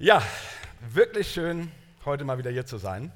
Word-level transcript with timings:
Ja, 0.00 0.22
wirklich 0.92 1.32
schön, 1.32 1.72
heute 2.04 2.22
mal 2.22 2.38
wieder 2.38 2.52
hier 2.52 2.64
zu 2.64 2.78
sein. 2.78 3.10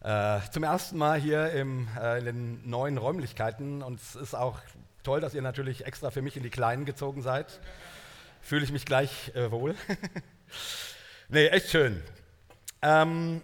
Äh, 0.00 0.38
zum 0.52 0.62
ersten 0.62 0.96
Mal 0.96 1.18
hier 1.20 1.50
im, 1.50 1.88
äh, 2.00 2.20
in 2.20 2.24
den 2.26 2.70
neuen 2.70 2.96
Räumlichkeiten 2.96 3.82
und 3.82 4.00
es 4.00 4.14
ist 4.14 4.34
auch 4.34 4.60
toll, 5.02 5.20
dass 5.20 5.34
ihr 5.34 5.42
natürlich 5.42 5.86
extra 5.86 6.12
für 6.12 6.22
mich 6.22 6.36
in 6.36 6.44
die 6.44 6.50
Kleinen 6.50 6.84
gezogen 6.84 7.22
seid. 7.22 7.58
Fühle 8.40 8.62
ich 8.62 8.70
mich 8.70 8.86
gleich 8.86 9.34
äh, 9.34 9.50
wohl. 9.50 9.74
nee, 11.28 11.48
echt 11.48 11.70
schön. 11.70 12.00
Ähm, 12.82 13.42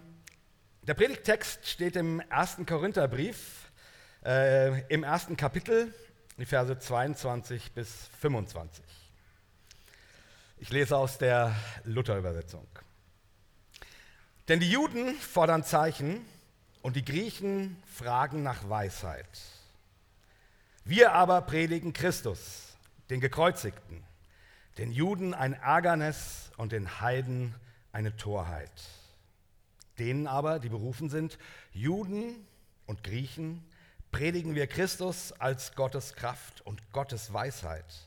der 0.83 0.93
Predigttext 0.93 1.67
steht 1.67 1.97
im 1.97 2.21
ersten 2.29 2.65
Korintherbrief, 2.65 3.69
äh, 4.23 4.83
im 4.87 5.03
ersten 5.03 5.35
Kapitel, 5.35 5.93
die 6.37 6.45
Verse 6.45 6.79
22 6.79 7.73
bis 7.73 8.09
25. 8.21 8.85
Ich 10.59 10.71
lese 10.71 10.97
aus 10.97 11.19
der 11.19 11.55
Luther-Übersetzung. 11.83 12.67
Denn 14.47 14.59
die 14.59 14.71
Juden 14.71 15.13
fordern 15.13 15.63
Zeichen 15.63 16.25
und 16.81 16.95
die 16.95 17.05
Griechen 17.05 17.77
fragen 17.85 18.41
nach 18.41 18.67
Weisheit. 18.67 19.29
Wir 20.83 21.13
aber 21.13 21.41
predigen 21.41 21.93
Christus, 21.93 22.75
den 23.11 23.21
Gekreuzigten, 23.21 24.03
den 24.79 24.91
Juden 24.91 25.35
ein 25.35 25.53
Ärgernis 25.53 26.49
und 26.57 26.71
den 26.71 27.01
Heiden 27.01 27.53
eine 27.91 28.17
Torheit. 28.17 28.71
Denen 29.99 30.25
aber, 30.25 30.57
die 30.57 30.69
berufen 30.69 31.11
sind, 31.11 31.37
Juden 31.71 32.47
und 32.87 33.03
Griechen, 33.03 33.63
predigen 34.11 34.55
wir 34.55 34.65
Christus 34.65 35.33
als 35.33 35.75
Gottes 35.75 36.15
Kraft 36.15 36.61
und 36.61 36.81
Gottes 36.93 37.31
Weisheit 37.31 38.06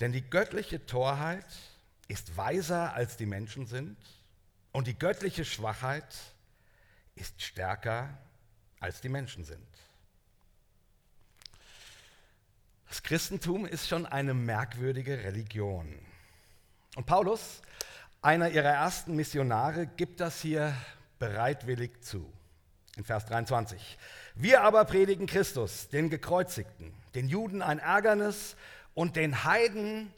denn 0.00 0.12
die 0.12 0.28
göttliche 0.28 0.84
Torheit 0.86 1.46
ist 2.08 2.36
weiser 2.36 2.94
als 2.94 3.16
die 3.16 3.26
Menschen 3.26 3.66
sind 3.66 3.96
und 4.72 4.86
die 4.86 4.98
göttliche 4.98 5.44
Schwachheit 5.44 6.14
ist 7.14 7.42
stärker 7.42 8.16
als 8.78 9.00
die 9.00 9.08
Menschen 9.08 9.44
sind. 9.44 9.66
Das 12.88 13.02
Christentum 13.02 13.66
ist 13.66 13.88
schon 13.88 14.06
eine 14.06 14.34
merkwürdige 14.34 15.24
Religion. 15.24 15.98
Und 16.94 17.06
Paulus, 17.06 17.62
einer 18.22 18.50
ihrer 18.50 18.70
ersten 18.70 19.16
Missionare, 19.16 19.86
gibt 19.86 20.20
das 20.20 20.40
hier 20.40 20.74
bereitwillig 21.18 22.02
zu. 22.02 22.32
In 22.96 23.04
Vers 23.04 23.26
23. 23.26 23.98
Wir 24.34 24.62
aber 24.62 24.84
predigen 24.84 25.26
Christus, 25.26 25.88
den 25.88 26.08
Gekreuzigten, 26.08 26.94
den 27.14 27.28
Juden 27.28 27.60
ein 27.60 27.78
Ärgernis 27.78 28.56
und 28.96 29.14
den 29.14 29.44
Heiden 29.44 30.10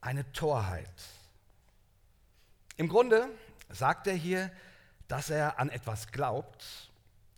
eine 0.00 0.30
Torheit. 0.32 0.88
Im 2.76 2.88
Grunde 2.88 3.28
sagt 3.70 4.06
er 4.06 4.14
hier, 4.14 4.52
dass 5.08 5.30
er 5.30 5.58
an 5.58 5.68
etwas 5.68 6.12
glaubt, 6.12 6.64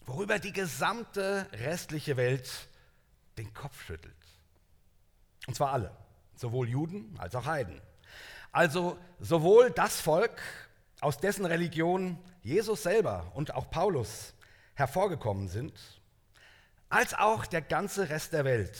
worüber 0.04 0.38
die 0.38 0.52
gesamte 0.52 1.48
restliche 1.52 2.18
Welt 2.18 2.68
den 3.38 3.54
Kopf 3.54 3.86
schüttelt. 3.86 4.14
Und 5.46 5.56
zwar 5.56 5.72
alle, 5.72 5.96
sowohl 6.34 6.68
Juden 6.68 7.16
als 7.18 7.34
auch 7.34 7.46
Heiden. 7.46 7.80
Also 8.52 8.98
sowohl 9.18 9.70
das 9.70 10.02
Volk, 10.02 10.42
aus 11.00 11.16
dessen 11.16 11.46
Religion 11.46 12.18
Jesus 12.42 12.82
selber 12.82 13.32
und 13.34 13.54
auch 13.54 13.70
Paulus 13.70 14.34
hervorgekommen 14.74 15.48
sind, 15.48 15.72
als 16.90 17.14
auch 17.14 17.46
der 17.46 17.62
ganze 17.62 18.10
Rest 18.10 18.34
der 18.34 18.44
Welt, 18.44 18.78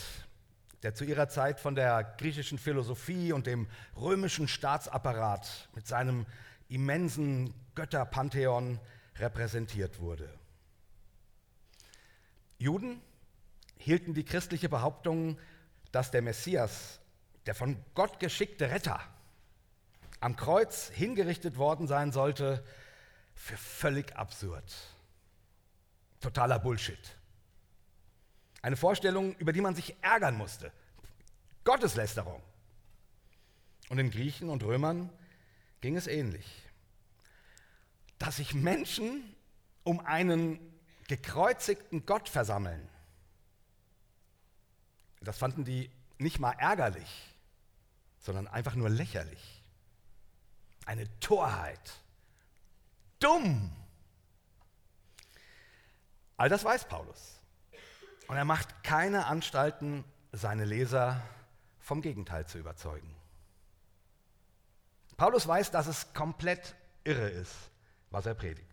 der 0.86 0.94
zu 0.94 1.04
ihrer 1.04 1.28
Zeit 1.28 1.58
von 1.58 1.74
der 1.74 2.04
griechischen 2.16 2.58
Philosophie 2.58 3.32
und 3.32 3.48
dem 3.48 3.66
römischen 3.96 4.46
Staatsapparat 4.46 5.68
mit 5.74 5.84
seinem 5.84 6.26
immensen 6.68 7.52
Götterpantheon 7.74 8.78
repräsentiert 9.16 9.98
wurde. 9.98 10.32
Juden 12.58 13.02
hielten 13.78 14.14
die 14.14 14.24
christliche 14.24 14.68
Behauptung, 14.68 15.40
dass 15.90 16.12
der 16.12 16.22
Messias, 16.22 17.00
der 17.46 17.56
von 17.56 17.84
Gott 17.96 18.20
geschickte 18.20 18.70
Retter, 18.70 19.00
am 20.20 20.36
Kreuz 20.36 20.88
hingerichtet 20.90 21.56
worden 21.56 21.88
sein 21.88 22.12
sollte, 22.12 22.64
für 23.34 23.56
völlig 23.56 24.14
absurd. 24.14 24.72
Totaler 26.20 26.60
Bullshit. 26.60 27.16
Eine 28.66 28.76
Vorstellung, 28.76 29.36
über 29.36 29.52
die 29.52 29.60
man 29.60 29.76
sich 29.76 29.94
ärgern 30.02 30.36
musste. 30.36 30.72
Gotteslästerung. 31.62 32.42
Und 33.90 33.98
den 33.98 34.10
Griechen 34.10 34.48
und 34.48 34.64
Römern 34.64 35.08
ging 35.80 35.96
es 35.96 36.08
ähnlich. 36.08 36.44
Dass 38.18 38.38
sich 38.38 38.54
Menschen 38.54 39.36
um 39.84 40.00
einen 40.00 40.58
gekreuzigten 41.06 42.06
Gott 42.06 42.28
versammeln, 42.28 42.88
das 45.20 45.38
fanden 45.38 45.64
die 45.64 45.88
nicht 46.18 46.40
mal 46.40 46.56
ärgerlich, 46.58 47.36
sondern 48.18 48.48
einfach 48.48 48.74
nur 48.74 48.90
lächerlich. 48.90 49.62
Eine 50.86 51.06
Torheit. 51.20 51.92
Dumm. 53.20 53.70
All 56.36 56.48
das 56.48 56.64
weiß 56.64 56.88
Paulus. 56.88 57.36
Und 58.28 58.36
er 58.36 58.44
macht 58.44 58.82
keine 58.82 59.26
Anstalten, 59.26 60.04
seine 60.32 60.64
Leser 60.64 61.22
vom 61.78 62.02
Gegenteil 62.02 62.46
zu 62.46 62.58
überzeugen. 62.58 63.14
Paulus 65.16 65.46
weiß, 65.46 65.70
dass 65.70 65.86
es 65.86 66.12
komplett 66.12 66.74
irre 67.04 67.28
ist, 67.28 67.54
was 68.10 68.26
er 68.26 68.34
predigt. 68.34 68.66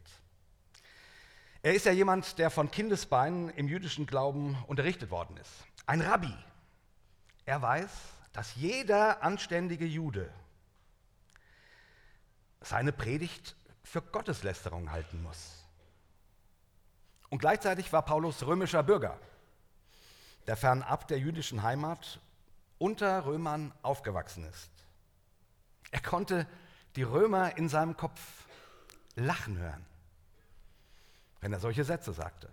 Er 1.62 1.74
ist 1.74 1.86
ja 1.86 1.94
jemand, 1.94 2.40
der 2.40 2.50
von 2.50 2.70
Kindesbeinen 2.72 3.50
im 3.50 3.68
jüdischen 3.68 4.06
Glauben 4.06 4.58
unterrichtet 4.68 5.12
worden 5.12 5.38
ist. 5.38 5.52
Ein 5.86 6.02
Rabbi. 6.02 6.34
Er 7.46 7.62
weiß, 7.62 7.92
dass 8.34 8.56
jeder 8.56 9.24
anständige 9.24 9.86
Jude 9.86 10.34
seine 12.60 12.92
Predigt 12.92 13.56
für 13.84 14.02
Gotteslästerung 14.02 14.92
halten 14.92 15.22
muss. 15.22 15.64
Und 17.30 17.40
gleichzeitig 17.40 17.94
war 17.94 18.02
Paulus 18.04 18.46
römischer 18.46 18.84
Bürger 18.84 19.18
der 20.48 20.58
fernab 20.58 21.08
der 21.08 21.20
jüdischen 21.20 21.64
Heimat 21.64 22.20
unter 22.78 23.26
Römern 23.26 23.74
aufgewachsen 23.82 24.44
ist. 24.46 24.72
Er 25.92 26.02
konnte 26.02 26.48
die 26.96 27.04
Römer 27.04 27.58
in 27.58 27.70
seinem 27.70 27.96
Kopf 27.96 28.20
lachen 29.16 29.58
hören, 29.58 29.86
wenn 31.40 31.54
er 31.54 31.60
solche 31.60 31.84
Sätze 31.84 32.14
sagte. 32.14 32.50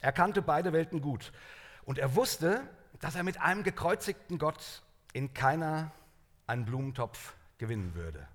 Er 0.00 0.12
kannte 0.12 0.42
beide 0.42 0.72
Welten 0.72 1.00
gut 1.00 1.32
und 1.84 1.98
er 1.98 2.14
wusste, 2.14 2.62
dass 3.00 3.16
er 3.16 3.22
mit 3.22 3.40
einem 3.40 3.62
gekreuzigten 3.62 4.38
Gott 4.38 4.82
in 5.12 5.34
keiner 5.34 5.90
einen 6.46 6.64
Blumentopf 6.64 7.34
gewinnen 7.58 7.94
würde. 7.94 8.26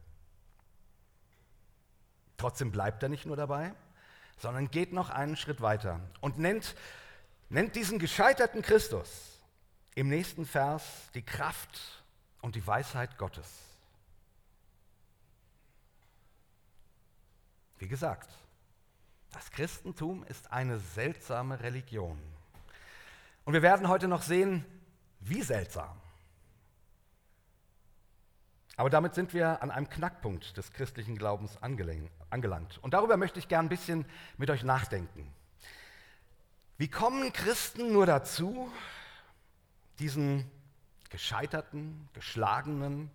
Trotzdem 2.38 2.72
bleibt 2.72 3.04
er 3.04 3.10
nicht 3.10 3.26
nur 3.26 3.36
dabei, 3.36 3.74
sondern 4.38 4.72
geht 4.72 4.94
noch 4.94 5.10
einen 5.10 5.36
Schritt 5.36 5.62
weiter 5.62 6.00
und 6.22 6.40
nennt 6.40 6.76
nennt 7.50 7.76
diesen 7.76 8.00
gescheiterten 8.00 8.62
Christus 8.62 9.40
im 9.96 10.08
nächsten 10.08 10.46
Vers 10.46 10.84
die 11.14 11.24
Kraft 11.24 12.04
und 12.42 12.56
die 12.56 12.66
Weisheit 12.66 13.18
Gottes. 13.18 13.50
Wie 17.80 17.88
gesagt, 17.88 18.30
das 19.32 19.52
Christentum 19.52 20.24
ist 20.26 20.52
eine 20.52 20.80
seltsame 20.80 21.60
Religion. 21.60 22.20
Und 23.46 23.54
wir 23.54 23.62
werden 23.62 23.88
heute 23.88 24.08
noch 24.08 24.22
sehen, 24.22 24.66
wie 25.20 25.42
seltsam. 25.42 26.00
Aber 28.76 28.90
damit 28.90 29.14
sind 29.14 29.34
wir 29.34 29.62
an 29.62 29.72
einem 29.72 29.90
Knackpunkt 29.90 30.56
des 30.56 30.72
christlichen 30.72 31.18
Glaubens 31.18 31.58
angelangt. 31.62 32.78
Und 32.82 32.94
darüber 32.94 33.18
möchte 33.18 33.40
ich 33.40 33.48
gern 33.48 33.66
ein 33.66 33.70
bisschen 33.70 34.06
mit 34.38 34.50
euch 34.50 34.64
nachdenken. 34.64 35.34
Wie 36.80 36.88
kommen 36.88 37.34
Christen 37.34 37.92
nur 37.92 38.06
dazu, 38.06 38.72
diesen 40.00 40.50
gescheiterten, 41.10 42.08
geschlagenen 42.14 43.12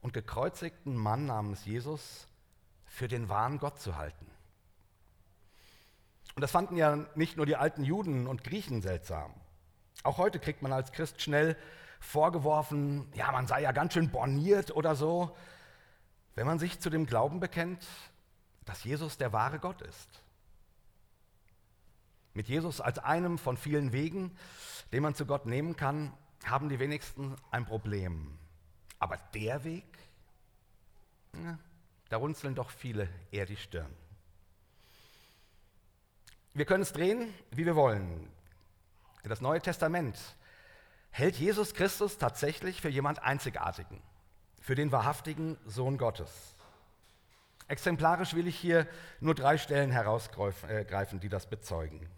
und 0.00 0.12
gekreuzigten 0.12 0.96
Mann 0.96 1.26
namens 1.26 1.64
Jesus 1.64 2.28
für 2.86 3.08
den 3.08 3.28
wahren 3.28 3.58
Gott 3.58 3.80
zu 3.80 3.96
halten? 3.96 4.24
Und 6.36 6.42
das 6.42 6.52
fanden 6.52 6.76
ja 6.76 6.94
nicht 7.16 7.36
nur 7.36 7.44
die 7.44 7.56
alten 7.56 7.82
Juden 7.82 8.28
und 8.28 8.44
Griechen 8.44 8.82
seltsam. 8.82 9.34
Auch 10.04 10.18
heute 10.18 10.38
kriegt 10.38 10.62
man 10.62 10.72
als 10.72 10.92
Christ 10.92 11.20
schnell 11.20 11.56
vorgeworfen, 11.98 13.10
ja, 13.16 13.32
man 13.32 13.48
sei 13.48 13.62
ja 13.62 13.72
ganz 13.72 13.94
schön 13.94 14.12
borniert 14.12 14.70
oder 14.70 14.94
so, 14.94 15.36
wenn 16.36 16.46
man 16.46 16.60
sich 16.60 16.78
zu 16.78 16.88
dem 16.88 17.04
Glauben 17.04 17.40
bekennt, 17.40 17.84
dass 18.64 18.84
Jesus 18.84 19.18
der 19.18 19.32
wahre 19.32 19.58
Gott 19.58 19.82
ist. 19.82 20.22
Mit 22.38 22.46
Jesus 22.46 22.80
als 22.80 23.00
einem 23.00 23.36
von 23.36 23.56
vielen 23.56 23.90
Wegen, 23.90 24.30
den 24.92 25.02
man 25.02 25.16
zu 25.16 25.26
Gott 25.26 25.46
nehmen 25.46 25.74
kann, 25.74 26.12
haben 26.44 26.68
die 26.68 26.78
wenigsten 26.78 27.34
ein 27.50 27.66
Problem. 27.66 28.38
Aber 29.00 29.16
der 29.34 29.64
Weg, 29.64 29.98
da 32.08 32.16
runzeln 32.16 32.54
doch 32.54 32.70
viele 32.70 33.08
eher 33.32 33.44
die 33.44 33.56
Stirn. 33.56 33.92
Wir 36.54 36.64
können 36.64 36.84
es 36.84 36.92
drehen, 36.92 37.34
wie 37.50 37.66
wir 37.66 37.74
wollen. 37.74 38.30
Das 39.24 39.40
Neue 39.40 39.60
Testament 39.60 40.16
hält 41.10 41.34
Jesus 41.34 41.74
Christus 41.74 42.18
tatsächlich 42.18 42.80
für 42.80 42.88
jemand 42.88 43.20
Einzigartigen, 43.20 44.00
für 44.60 44.76
den 44.76 44.92
wahrhaftigen 44.92 45.58
Sohn 45.66 45.98
Gottes. 45.98 46.54
Exemplarisch 47.66 48.34
will 48.34 48.46
ich 48.46 48.56
hier 48.56 48.86
nur 49.18 49.34
drei 49.34 49.58
Stellen 49.58 49.90
herausgreifen, 49.90 51.18
die 51.18 51.28
das 51.28 51.48
bezeugen. 51.48 52.08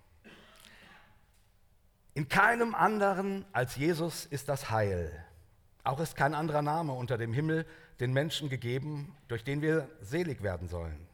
In 2.20 2.28
keinem 2.28 2.74
anderen 2.74 3.46
als 3.50 3.76
Jesus 3.76 4.26
ist 4.26 4.50
das 4.50 4.68
Heil. 4.68 5.24
Auch 5.84 6.00
ist 6.00 6.16
kein 6.16 6.34
anderer 6.34 6.60
Name 6.60 6.92
unter 6.92 7.16
dem 7.16 7.32
Himmel 7.32 7.64
den 7.98 8.12
Menschen 8.12 8.50
gegeben, 8.50 9.16
durch 9.28 9.42
den 9.42 9.62
wir 9.62 9.88
selig 10.02 10.42
werden 10.42 10.68
sollen. 10.68 11.08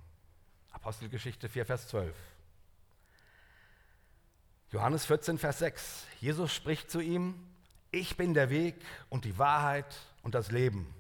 Apostelgeschichte 0.73 1.49
4, 1.49 1.65
Vers 1.65 1.87
12. 1.87 2.13
Johannes 4.73 5.07
14, 5.07 5.39
Vers 5.39 5.61
6. 5.61 6.07
Jesus 6.21 6.53
spricht 6.53 6.91
zu 6.91 6.99
ihm, 6.99 7.37
ich 7.93 8.17
bin 8.17 8.35
der 8.35 8.51
Weg 8.51 8.75
und 9.09 9.25
die 9.25 9.39
Wahrheit 9.39 9.95
und 10.25 10.35
das 10.35 10.51
Leben. 10.51 10.93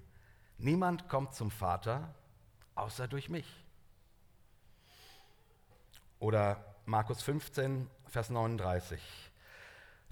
Niemand 0.56 1.08
kommt 1.08 1.34
zum 1.34 1.50
Vater 1.50 2.14
außer 2.76 3.08
durch 3.08 3.28
mich. 3.28 3.52
Oder 6.20 6.64
Markus 6.84 7.22
15, 7.22 7.90
Vers 8.06 8.30
39. 8.30 9.25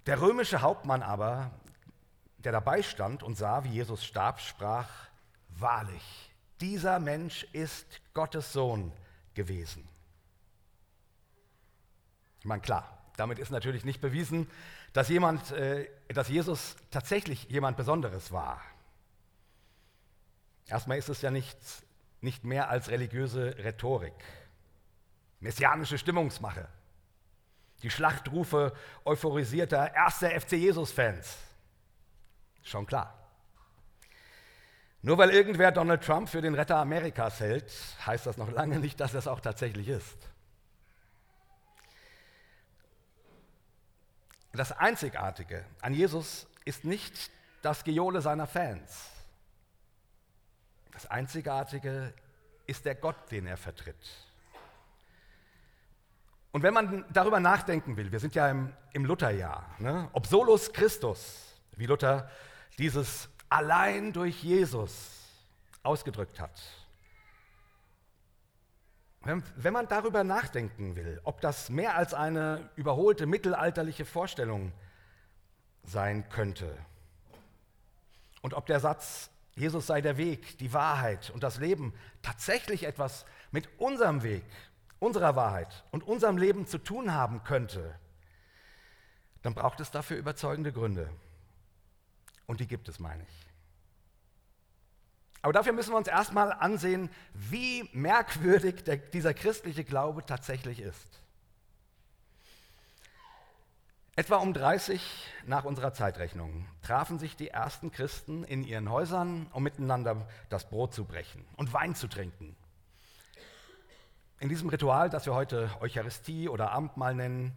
Der 0.06 0.20
römische 0.20 0.60
Hauptmann 0.60 1.02
aber, 1.02 1.50
der 2.38 2.52
dabei 2.52 2.82
stand 2.82 3.22
und 3.22 3.36
sah, 3.36 3.64
wie 3.64 3.70
Jesus 3.70 4.04
starb, 4.04 4.40
sprach, 4.40 4.88
wahrlich, 5.48 6.30
dieser 6.60 7.00
Mensch 7.00 7.44
ist 7.52 8.00
Gottes 8.12 8.52
Sohn 8.52 8.92
gewesen. 9.34 9.88
Ich 12.40 12.46
meine, 12.46 12.60
klar, 12.60 12.98
damit 13.16 13.38
ist 13.38 13.50
natürlich 13.50 13.84
nicht 13.84 14.00
bewiesen, 14.00 14.50
dass, 14.92 15.08
jemand, 15.08 15.50
äh, 15.52 15.88
dass 16.08 16.28
Jesus 16.28 16.76
tatsächlich 16.90 17.44
jemand 17.44 17.76
Besonderes 17.76 18.32
war. 18.32 18.60
Erstmal 20.66 20.98
ist 20.98 21.08
es 21.08 21.22
ja 21.22 21.30
nichts 21.30 21.82
nicht 22.20 22.44
mehr 22.44 22.70
als 22.70 22.88
religiöse 22.88 23.56
Rhetorik, 23.58 24.14
messianische 25.40 25.98
Stimmungsmache, 25.98 26.68
die 27.84 27.90
Schlachtrufe 27.90 28.72
euphorisierter 29.04 29.94
erster 29.94 30.30
FC 30.40 30.52
Jesus-Fans. 30.52 31.36
Schon 32.62 32.86
klar. 32.86 33.12
Nur 35.02 35.18
weil 35.18 35.28
irgendwer 35.28 35.70
Donald 35.70 36.02
Trump 36.02 36.30
für 36.30 36.40
den 36.40 36.54
Retter 36.54 36.78
Amerikas 36.78 37.40
hält, 37.40 37.70
heißt 38.06 38.24
das 38.24 38.38
noch 38.38 38.50
lange 38.50 38.78
nicht, 38.78 38.98
dass 39.00 39.12
es 39.12 39.28
auch 39.28 39.40
tatsächlich 39.40 39.88
ist. 39.88 40.16
Das 44.52 44.72
Einzigartige 44.72 45.66
an 45.82 45.92
Jesus 45.92 46.46
ist 46.64 46.84
nicht 46.84 47.30
das 47.60 47.84
Gejohle 47.84 48.22
seiner 48.22 48.46
Fans. 48.46 49.10
Das 50.92 51.04
Einzigartige 51.04 52.14
ist 52.66 52.86
der 52.86 52.94
Gott, 52.94 53.30
den 53.30 53.46
er 53.46 53.58
vertritt. 53.58 54.33
Und 56.54 56.62
wenn 56.62 56.72
man 56.72 57.04
darüber 57.12 57.40
nachdenken 57.40 57.96
will, 57.96 58.12
wir 58.12 58.20
sind 58.20 58.36
ja 58.36 58.48
im, 58.48 58.72
im 58.92 59.04
Lutherjahr, 59.04 59.74
ne? 59.80 60.08
ob 60.12 60.28
solus 60.28 60.72
Christus, 60.72 61.52
wie 61.72 61.86
Luther 61.86 62.30
dieses 62.78 63.28
allein 63.48 64.12
durch 64.12 64.40
Jesus 64.44 65.10
ausgedrückt 65.82 66.38
hat. 66.38 66.62
Wenn, 69.22 69.42
wenn 69.56 69.72
man 69.72 69.88
darüber 69.88 70.22
nachdenken 70.22 70.94
will, 70.94 71.20
ob 71.24 71.40
das 71.40 71.70
mehr 71.70 71.96
als 71.96 72.14
eine 72.14 72.70
überholte 72.76 73.26
mittelalterliche 73.26 74.04
Vorstellung 74.04 74.70
sein 75.82 76.28
könnte 76.28 76.78
und 78.42 78.54
ob 78.54 78.66
der 78.66 78.78
Satz 78.78 79.28
Jesus 79.56 79.88
sei 79.88 80.00
der 80.00 80.18
Weg, 80.18 80.58
die 80.58 80.72
Wahrheit 80.72 81.30
und 81.30 81.42
das 81.42 81.58
Leben, 81.58 81.94
tatsächlich 82.22 82.84
etwas 82.84 83.26
mit 83.50 83.68
unserem 83.80 84.22
Weg, 84.22 84.44
unserer 84.98 85.36
Wahrheit 85.36 85.84
und 85.90 86.02
unserem 86.04 86.36
Leben 86.36 86.66
zu 86.66 86.78
tun 86.78 87.12
haben 87.12 87.44
könnte, 87.44 87.94
dann 89.42 89.54
braucht 89.54 89.80
es 89.80 89.90
dafür 89.90 90.16
überzeugende 90.16 90.72
Gründe. 90.72 91.10
Und 92.46 92.60
die 92.60 92.66
gibt 92.66 92.88
es, 92.88 92.98
meine 92.98 93.22
ich. 93.22 93.46
Aber 95.42 95.52
dafür 95.52 95.74
müssen 95.74 95.92
wir 95.92 95.98
uns 95.98 96.08
erstmal 96.08 96.52
ansehen, 96.52 97.10
wie 97.34 97.88
merkwürdig 97.92 98.82
der, 98.84 98.96
dieser 98.96 99.34
christliche 99.34 99.84
Glaube 99.84 100.24
tatsächlich 100.24 100.80
ist. 100.80 101.20
Etwa 104.16 104.36
um 104.36 104.54
30 104.54 105.02
nach 105.44 105.64
unserer 105.64 105.92
Zeitrechnung 105.92 106.66
trafen 106.82 107.18
sich 107.18 107.36
die 107.36 107.48
ersten 107.48 107.90
Christen 107.90 108.44
in 108.44 108.62
ihren 108.62 108.88
Häusern, 108.88 109.48
um 109.52 109.64
miteinander 109.64 110.26
das 110.48 110.68
Brot 110.70 110.94
zu 110.94 111.04
brechen 111.04 111.44
und 111.56 111.72
Wein 111.72 111.94
zu 111.94 112.06
trinken. 112.06 112.56
In 114.40 114.48
diesem 114.48 114.68
Ritual, 114.68 115.10
das 115.10 115.26
wir 115.26 115.34
heute 115.34 115.70
Eucharistie 115.80 116.48
oder 116.48 116.72
Abendmahl 116.72 117.14
nennen, 117.14 117.56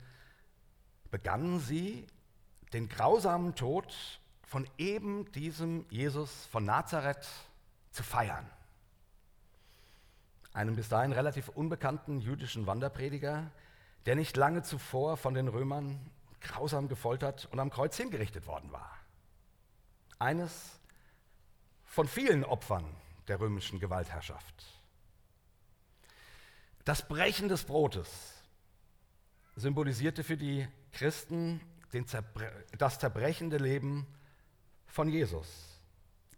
begannen 1.11 1.59
sie 1.59 2.05
den 2.73 2.89
grausamen 2.89 3.55
Tod 3.55 4.19
von 4.43 4.67
eben 4.77 5.29
diesem 5.31 5.85
Jesus 5.89 6.45
von 6.47 6.65
Nazareth 6.65 7.27
zu 7.91 8.03
feiern. 8.03 8.49
Einem 10.53 10.75
bis 10.75 10.89
dahin 10.89 11.11
relativ 11.11 11.49
unbekannten 11.49 12.19
jüdischen 12.19 12.65
Wanderprediger, 12.65 13.51
der 14.05 14.15
nicht 14.15 14.37
lange 14.37 14.63
zuvor 14.63 15.17
von 15.17 15.33
den 15.33 15.47
Römern 15.47 15.99
grausam 16.41 16.87
gefoltert 16.87 17.47
und 17.51 17.59
am 17.59 17.69
Kreuz 17.69 17.97
hingerichtet 17.97 18.47
worden 18.47 18.71
war. 18.71 18.97
Eines 20.19 20.79
von 21.85 22.07
vielen 22.07 22.43
Opfern 22.43 22.85
der 23.27 23.39
römischen 23.39 23.79
Gewaltherrschaft. 23.79 24.76
Das 26.87 27.05
Brechen 27.05 27.49
des 27.49 27.65
Brotes 27.65 28.07
symbolisierte 29.57 30.23
für 30.23 30.37
die 30.37 30.65
Christen 30.93 31.59
Zerbre 32.05 32.49
das 32.77 32.97
zerbrechende 32.97 33.57
Leben 33.57 34.07
von 34.85 35.09
Jesus, 35.09 35.81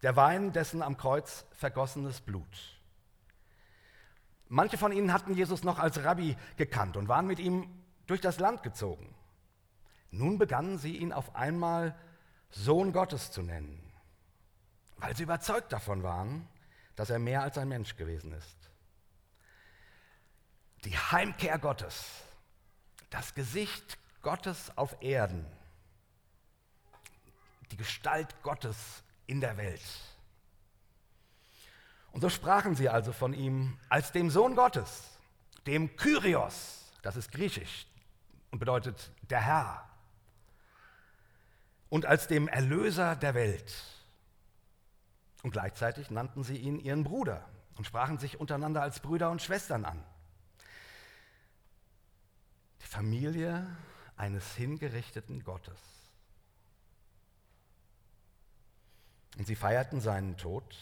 der 0.01 0.16
Wein 0.16 0.51
dessen 0.51 0.81
am 0.81 0.98
Kreuz 0.98 1.46
vergossenes 1.51 2.22
Blut. 2.22 2.81
Manche 4.48 4.80
von 4.80 4.92
ihnen 4.92 5.14
hatten 5.14 5.35
Jesus 5.35 5.64
noch 5.64 5.78
als 5.78 6.04
Rabbi 6.04 6.35
gekannt 6.57 6.97
und 6.97 7.07
waren 7.07 7.28
mit 7.28 7.38
ihm 7.38 7.69
durch 8.07 8.19
das 8.19 8.40
Land 8.40 8.64
gezogen. 8.64 9.14
Nun 10.09 10.40
begannen 10.40 10.80
sie 10.80 10.97
ihn 10.97 11.14
auf 11.14 11.35
einmal 11.35 11.95
Sohn 12.50 12.92
Gottes 12.92 13.31
zu 13.31 13.44
nennen, 13.44 13.94
weil 14.97 15.16
sie 15.16 15.24
überzeugt 15.24 15.71
davon 15.71 16.02
waren, 16.02 16.47
dass 16.95 17.12
er 17.12 17.19
mehr 17.19 17.44
als 17.44 17.59
ein 17.59 17.68
Mensch 17.69 17.97
gewesen 17.97 18.31
ist. 18.31 18.69
Die 20.86 20.98
Heimkehr 20.98 21.59
Gottes, 21.59 22.06
das 23.09 23.33
Gesicht 23.33 23.98
Gottes 24.21 24.71
auf 24.78 24.95
Erden, 25.02 25.45
die 27.71 27.78
Gestalt 27.78 28.42
Gottes 28.44 29.04
in 29.28 29.42
der 29.42 29.57
Welt. 29.57 29.81
Und 32.12 32.21
so 32.21 32.30
sprachen 32.30 32.76
sie 32.76 32.90
also 32.90 33.12
von 33.12 33.33
ihm 33.33 33.78
als 33.90 34.12
dem 34.12 34.30
Sohn 34.30 34.56
Gottes, 34.56 35.09
dem 35.68 35.95
Kyrios, 35.95 36.86
das 37.02 37.16
ist 37.16 37.31
griechisch 37.31 37.86
und 38.52 38.59
bedeutet 38.59 39.12
der 39.30 39.42
Herr 39.42 39.90
und 41.90 42.06
als 42.06 42.28
dem 42.28 42.48
Erlöser 42.48 43.16
der 43.16 43.33
Welt. 43.33 43.74
Und 45.44 45.52
gleichzeitig 45.52 46.09
nannten 46.09 46.44
sie 46.44 46.57
ihn 46.57 46.80
ihren 46.80 47.04
Bruder 47.04 47.48
und 47.76 47.86
sprachen 47.86 48.18
sich 48.18 48.40
untereinander 48.40 48.81
als 48.81 49.00
Brüder 49.00 49.31
und 49.31 49.42
Schwestern 49.42 49.86
an. 49.86 50.04
Familie 52.90 53.68
eines 54.18 54.56
hingerichteten 54.56 55.44
Gottes. 55.44 55.80
Und 59.38 59.46
sie 59.46 59.56
feierten 59.56 60.02
seinen 60.02 60.38
Tod, 60.38 60.76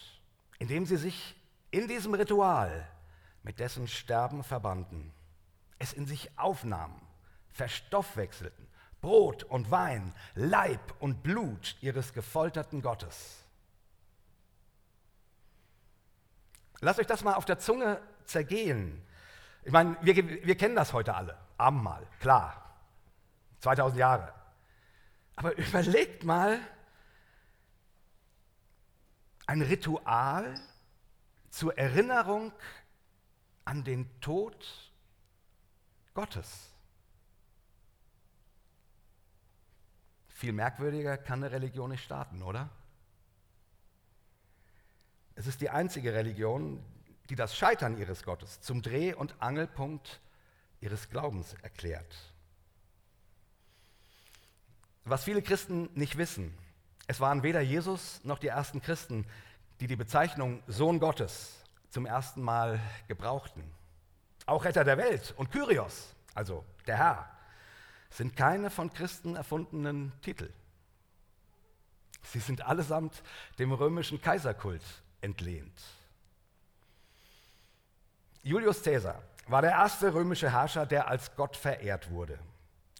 indem 0.58 0.86
sie 0.86 0.96
sich 0.96 1.36
in 1.70 1.86
diesem 1.86 2.14
Ritual 2.14 2.88
mit 3.42 3.60
dessen 3.60 3.86
Sterben 3.88 4.42
verbanden, 4.42 5.12
es 5.78 5.92
in 5.92 6.06
sich 6.06 6.30
aufnahmen, 6.38 6.98
verstoffwechselten 7.50 8.66
Brot 9.02 9.44
und 9.44 9.70
Wein, 9.70 10.14
Leib 10.34 10.94
und 11.00 11.22
Blut 11.22 11.76
ihres 11.82 12.14
gefolterten 12.14 12.80
Gottes. 12.80 13.44
Lasst 16.80 17.00
euch 17.00 17.06
das 17.06 17.22
mal 17.22 17.34
auf 17.34 17.44
der 17.44 17.58
Zunge 17.58 18.00
zergehen. 18.24 19.02
Ich 19.62 19.72
meine, 19.72 19.98
wir, 20.00 20.16
wir 20.16 20.56
kennen 20.56 20.74
das 20.74 20.94
heute 20.94 21.14
alle. 21.14 21.47
Abendmahl, 21.58 22.06
klar. 22.20 22.64
2000 23.60 23.98
Jahre. 23.98 24.32
Aber 25.36 25.56
überlegt 25.56 26.24
mal, 26.24 26.58
ein 29.46 29.62
Ritual, 29.62 30.60
zur 31.50 31.76
Erinnerung 31.76 32.52
an 33.64 33.82
den 33.84 34.08
Tod 34.20 34.92
Gottes. 36.14 36.70
Viel 40.28 40.52
merkwürdiger 40.52 41.18
kann 41.18 41.42
eine 41.42 41.52
Religion 41.52 41.90
nicht 41.90 42.04
starten, 42.04 42.42
oder? 42.42 42.68
Es 45.34 45.46
ist 45.46 45.60
die 45.60 45.70
einzige 45.70 46.14
Religion, 46.14 46.84
die 47.28 47.34
das 47.34 47.56
Scheitern 47.56 47.98
ihres 47.98 48.22
Gottes 48.22 48.60
zum 48.60 48.82
Dreh- 48.82 49.14
und 49.14 49.40
Angelpunkt 49.40 50.20
ihres 50.80 51.08
Glaubens 51.10 51.54
erklärt. 51.62 52.16
Was 55.04 55.24
viele 55.24 55.42
Christen 55.42 55.88
nicht 55.94 56.18
wissen, 56.18 56.56
es 57.06 57.20
waren 57.20 57.42
weder 57.42 57.60
Jesus 57.60 58.22
noch 58.24 58.38
die 58.38 58.48
ersten 58.48 58.82
Christen, 58.82 59.26
die 59.80 59.86
die 59.86 59.96
Bezeichnung 59.96 60.62
Sohn 60.66 61.00
Gottes 61.00 61.54
zum 61.90 62.04
ersten 62.04 62.42
Mal 62.42 62.80
gebrauchten. 63.06 63.64
Auch 64.44 64.64
Retter 64.64 64.84
der 64.84 64.98
Welt 64.98 65.34
und 65.36 65.50
Kyrios, 65.50 66.14
also 66.34 66.64
der 66.86 66.98
Herr, 66.98 67.30
sind 68.10 68.36
keine 68.36 68.70
von 68.70 68.92
Christen 68.92 69.36
erfundenen 69.36 70.12
Titel. 70.22 70.50
Sie 72.22 72.40
sind 72.40 72.62
allesamt 72.62 73.22
dem 73.58 73.72
römischen 73.72 74.20
Kaiserkult 74.20 74.82
entlehnt. 75.20 75.80
Julius 78.48 78.82
Caesar 78.82 79.22
war 79.46 79.60
der 79.60 79.72
erste 79.72 80.14
römische 80.14 80.50
Herrscher, 80.50 80.86
der 80.86 81.08
als 81.08 81.36
Gott 81.36 81.54
verehrt 81.54 82.10
wurde. 82.10 82.38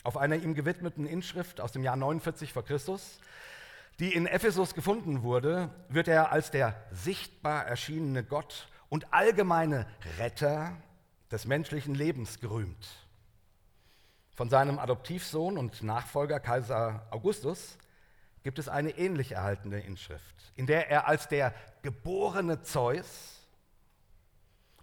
Auf 0.03 0.19
einer 0.19 0.37
ihm 0.37 0.55
gewidmeten 0.55 1.07
Inschrift 1.07 1.63
aus 1.63 1.73
dem 1.73 1.83
Jahr 1.83 1.97
49 1.97 2.53
v. 2.53 2.61
Chr., 2.61 2.79
die 3.99 4.13
in 4.13 4.27
Ephesus 4.27 4.75
gefunden 4.75 5.23
wurde, 5.23 5.71
wird 5.89 6.07
er 6.07 6.33
als 6.33 6.51
der 6.51 6.77
sichtbar 6.91 7.65
erschienene 7.65 8.25
Gott 8.25 8.69
und 8.91 9.15
allgemeine 9.15 9.87
Retter 10.19 10.77
des 11.33 11.47
menschlichen 11.47 11.95
Lebens 11.95 12.41
gerühmt. 12.41 12.87
Von 14.35 14.51
seinem 14.51 14.79
Adoptivsohn 14.79 15.57
und 15.57 15.83
Nachfolger 15.83 16.41
Kaiser 16.41 17.07
Augustus 17.11 17.79
gibt 18.43 18.59
es 18.59 18.69
eine 18.69 18.91
ähnlich 18.99 19.33
erhaltene 19.33 19.81
Inschrift, 19.81 20.53
in 20.57 20.67
der 20.67 20.91
er 20.91 21.09
als 21.09 21.27
der 21.27 21.55
geborene 21.81 22.61
Zeus 22.61 23.38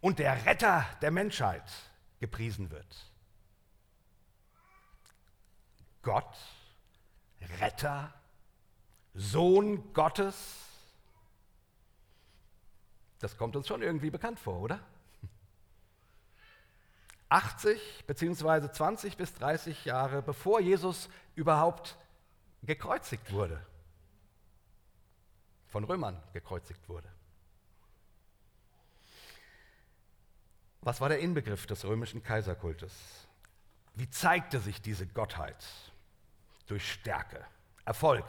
und 0.06 0.20
der 0.20 0.46
Retter 0.46 0.86
der 1.02 1.10
Menschheit 1.10 1.64
gepriesen 2.20 2.70
wird. 2.70 3.12
Gott, 6.04 6.38
Retter, 7.60 8.14
Sohn 9.16 9.92
Gottes, 9.94 10.36
das 13.18 13.36
kommt 13.36 13.56
uns 13.56 13.68
schon 13.68 13.82
irgendwie 13.82 14.12
bekannt 14.12 14.40
vor, 14.40 14.60
oder? 14.60 14.80
80 17.30 18.04
beziehungsweise 18.06 18.72
20 18.72 19.18
bis 19.18 19.34
30 19.34 19.86
Jahre 19.86 20.22
bevor 20.22 20.60
Jesus 20.60 21.10
überhaupt 21.34 21.98
gekreuzigt 22.62 23.32
wurde, 23.32 23.60
von 25.66 25.84
Römern 25.84 26.22
gekreuzigt 26.32 26.88
wurde. 26.90 27.15
Was 30.86 31.02
war 31.02 31.10
der 31.10 31.20
Inbegriff 31.20 31.66
des 31.66 31.84
römischen 31.84 32.24
Kaiserkultes? 32.24 32.94
Wie 33.96 34.10
zeigte 34.10 34.60
sich 34.60 34.82
diese 34.82 35.06
Gottheit? 35.08 35.58
Durch 36.68 36.90
Stärke, 36.90 37.44
Erfolg, 37.84 38.26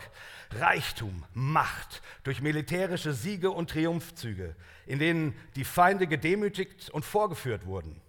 Reichtum, 0.50 1.24
Macht, 1.32 2.02
durch 2.24 2.40
militärische 2.40 3.12
Siege 3.12 3.50
und 3.50 3.70
Triumphzüge, 3.70 4.56
in 4.86 4.98
denen 4.98 5.34
die 5.54 5.64
Feinde 5.64 6.08
gedemütigt 6.08 6.90
und 6.90 7.04
vorgeführt 7.04 7.66
wurden 7.66 8.00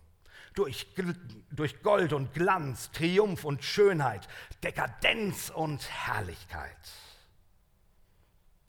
durch, 0.58 0.88
durch 1.52 1.84
Gold 1.84 2.14
und 2.14 2.34
Glanz, 2.34 2.90
Triumph 2.92 3.46
und 3.46 3.64
Schönheit, 3.64 4.28
Dekadenz 4.64 5.52
und 5.54 5.88
Herrlichkeit. 5.88 6.78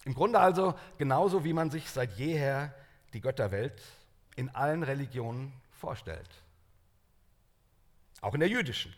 Im 0.05 0.15
Grunde 0.15 0.39
also 0.39 0.75
genauso, 0.99 1.45
wie 1.45 1.55
man 1.55 1.71
sich 1.71 1.89
seit 1.91 2.19
jeher 2.19 2.75
die 3.15 3.21
Götterwelt 3.21 3.81
in 4.37 4.51
allen 4.51 4.83
Religionen 4.83 5.53
vorstellt. 5.79 6.29
Auch 8.21 8.35
in 8.35 8.41
der 8.41 8.49
jüdischen. 8.49 8.95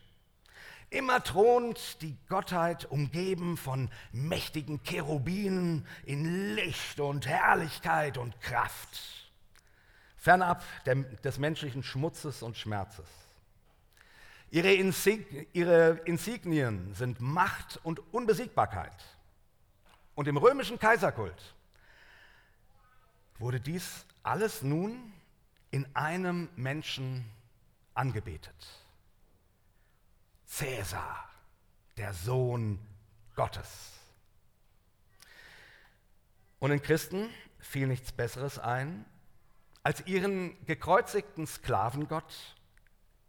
Immer 0.88 1.22
thront 1.22 2.02
die 2.02 2.16
Gottheit 2.28 2.90
umgeben 2.90 3.56
von 3.56 3.90
mächtigen 4.10 4.82
Cherubinen 4.82 5.86
in 6.04 6.56
Licht 6.56 6.98
und 6.98 7.26
Herrlichkeit 7.26 8.18
und 8.18 8.40
Kraft 8.40 9.20
fernab 10.20 10.62
des 10.84 11.38
menschlichen 11.38 11.82
Schmutzes 11.82 12.42
und 12.42 12.56
Schmerzes. 12.56 13.08
Ihre, 14.50 14.72
Insig 14.74 15.48
ihre 15.54 16.00
Insignien 16.04 16.94
sind 16.94 17.20
Macht 17.20 17.80
und 17.82 18.00
Unbesiegbarkeit. 18.12 19.04
Und 20.14 20.28
im 20.28 20.36
römischen 20.36 20.78
Kaiserkult 20.78 21.54
wurde 23.38 23.60
dies 23.60 24.04
alles 24.22 24.60
nun 24.60 25.12
in 25.70 25.86
einem 25.94 26.48
Menschen 26.56 27.30
angebetet. 27.94 28.54
Cäsar, 30.46 31.28
der 31.96 32.12
Sohn 32.12 32.78
Gottes. 33.36 33.92
Und 36.58 36.72
in 36.72 36.82
Christen 36.82 37.30
fiel 37.58 37.86
nichts 37.86 38.12
Besseres 38.12 38.58
ein, 38.58 39.04
als 39.82 40.06
ihren 40.06 40.62
gekreuzigten 40.66 41.46
Sklavengott 41.46 42.56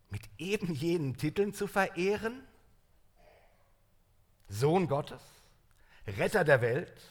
mit 0.09 0.21
eben 0.37 0.73
jenen 0.73 1.15
Titeln 1.15 1.53
zu 1.53 1.67
verehren? 1.67 2.43
Sohn 4.49 4.87
Gottes, 4.87 5.21
Retter 6.05 6.43
der 6.43 6.61
Welt, 6.61 7.01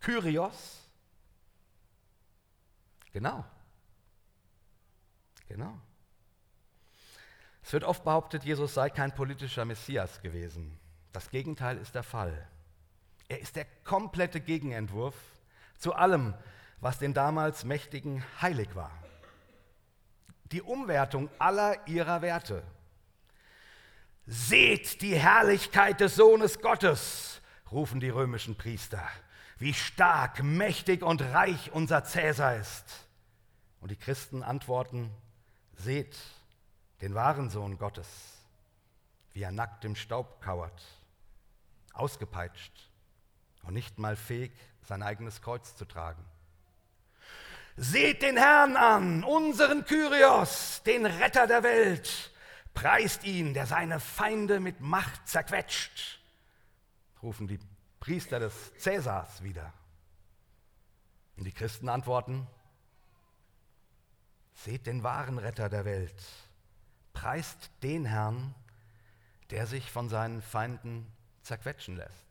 Kyrios? 0.00 0.80
Genau. 3.12 3.44
Genau. 5.54 5.80
Es 7.62 7.72
wird 7.72 7.84
oft 7.84 8.02
behauptet, 8.02 8.42
Jesus 8.42 8.74
sei 8.74 8.90
kein 8.90 9.14
politischer 9.14 9.64
Messias 9.64 10.20
gewesen. 10.20 10.76
Das 11.12 11.30
Gegenteil 11.30 11.78
ist 11.78 11.94
der 11.94 12.02
Fall. 12.02 12.48
Er 13.28 13.38
ist 13.38 13.54
der 13.54 13.64
komplette 13.84 14.40
Gegenentwurf 14.40 15.14
zu 15.78 15.94
allem, 15.94 16.34
was 16.80 16.98
den 16.98 17.14
damals 17.14 17.62
Mächtigen 17.62 18.24
heilig 18.42 18.74
war. 18.74 18.90
Die 20.46 20.60
Umwertung 20.60 21.30
aller 21.38 21.86
ihrer 21.86 22.20
Werte. 22.20 22.64
Seht 24.26 25.02
die 25.02 25.14
Herrlichkeit 25.14 26.00
des 26.00 26.16
Sohnes 26.16 26.62
Gottes, 26.62 27.40
rufen 27.70 28.00
die 28.00 28.10
römischen 28.10 28.56
Priester. 28.56 29.08
Wie 29.58 29.72
stark, 29.72 30.42
mächtig 30.42 31.04
und 31.04 31.22
reich 31.22 31.70
unser 31.70 32.02
Cäsar 32.02 32.56
ist. 32.56 33.06
Und 33.80 33.92
die 33.92 33.96
Christen 33.96 34.42
antworten, 34.42 35.14
seht 35.78 36.16
den 37.00 37.14
wahren 37.14 37.50
Sohn 37.50 37.78
Gottes, 37.78 38.08
wie 39.32 39.42
er 39.42 39.52
nackt 39.52 39.84
im 39.84 39.96
Staub 39.96 40.40
kauert, 40.40 40.82
ausgepeitscht 41.92 42.72
und 43.62 43.74
nicht 43.74 43.98
mal 43.98 44.16
fähig, 44.16 44.52
sein 44.82 45.02
eigenes 45.02 45.42
Kreuz 45.42 45.76
zu 45.76 45.84
tragen. 45.84 46.24
Seht 47.76 48.22
den 48.22 48.36
Herrn 48.36 48.76
an, 48.76 49.24
unseren 49.24 49.84
Kyrios, 49.84 50.82
den 50.84 51.06
Retter 51.06 51.46
der 51.46 51.62
Welt. 51.64 52.30
Preist 52.72 53.24
ihn, 53.24 53.54
der 53.54 53.66
seine 53.66 53.98
Feinde 53.98 54.60
mit 54.60 54.80
Macht 54.80 55.28
zerquetscht. 55.28 56.20
Rufen 57.22 57.48
die 57.48 57.58
Priester 57.98 58.38
des 58.38 58.72
Cäsars 58.78 59.42
wieder. 59.42 59.72
Und 61.36 61.44
die 61.44 61.52
Christen 61.52 61.88
antworten, 61.88 62.46
seht 64.54 64.86
den 64.86 65.02
wahren 65.02 65.38
Retter 65.38 65.68
der 65.68 65.84
Welt. 65.84 66.22
Preist 67.12 67.70
den 67.82 68.04
Herrn, 68.04 68.54
der 69.50 69.66
sich 69.66 69.90
von 69.90 70.08
seinen 70.08 70.42
Feinden 70.42 71.06
zerquetschen 71.42 71.96
lässt. 71.96 72.24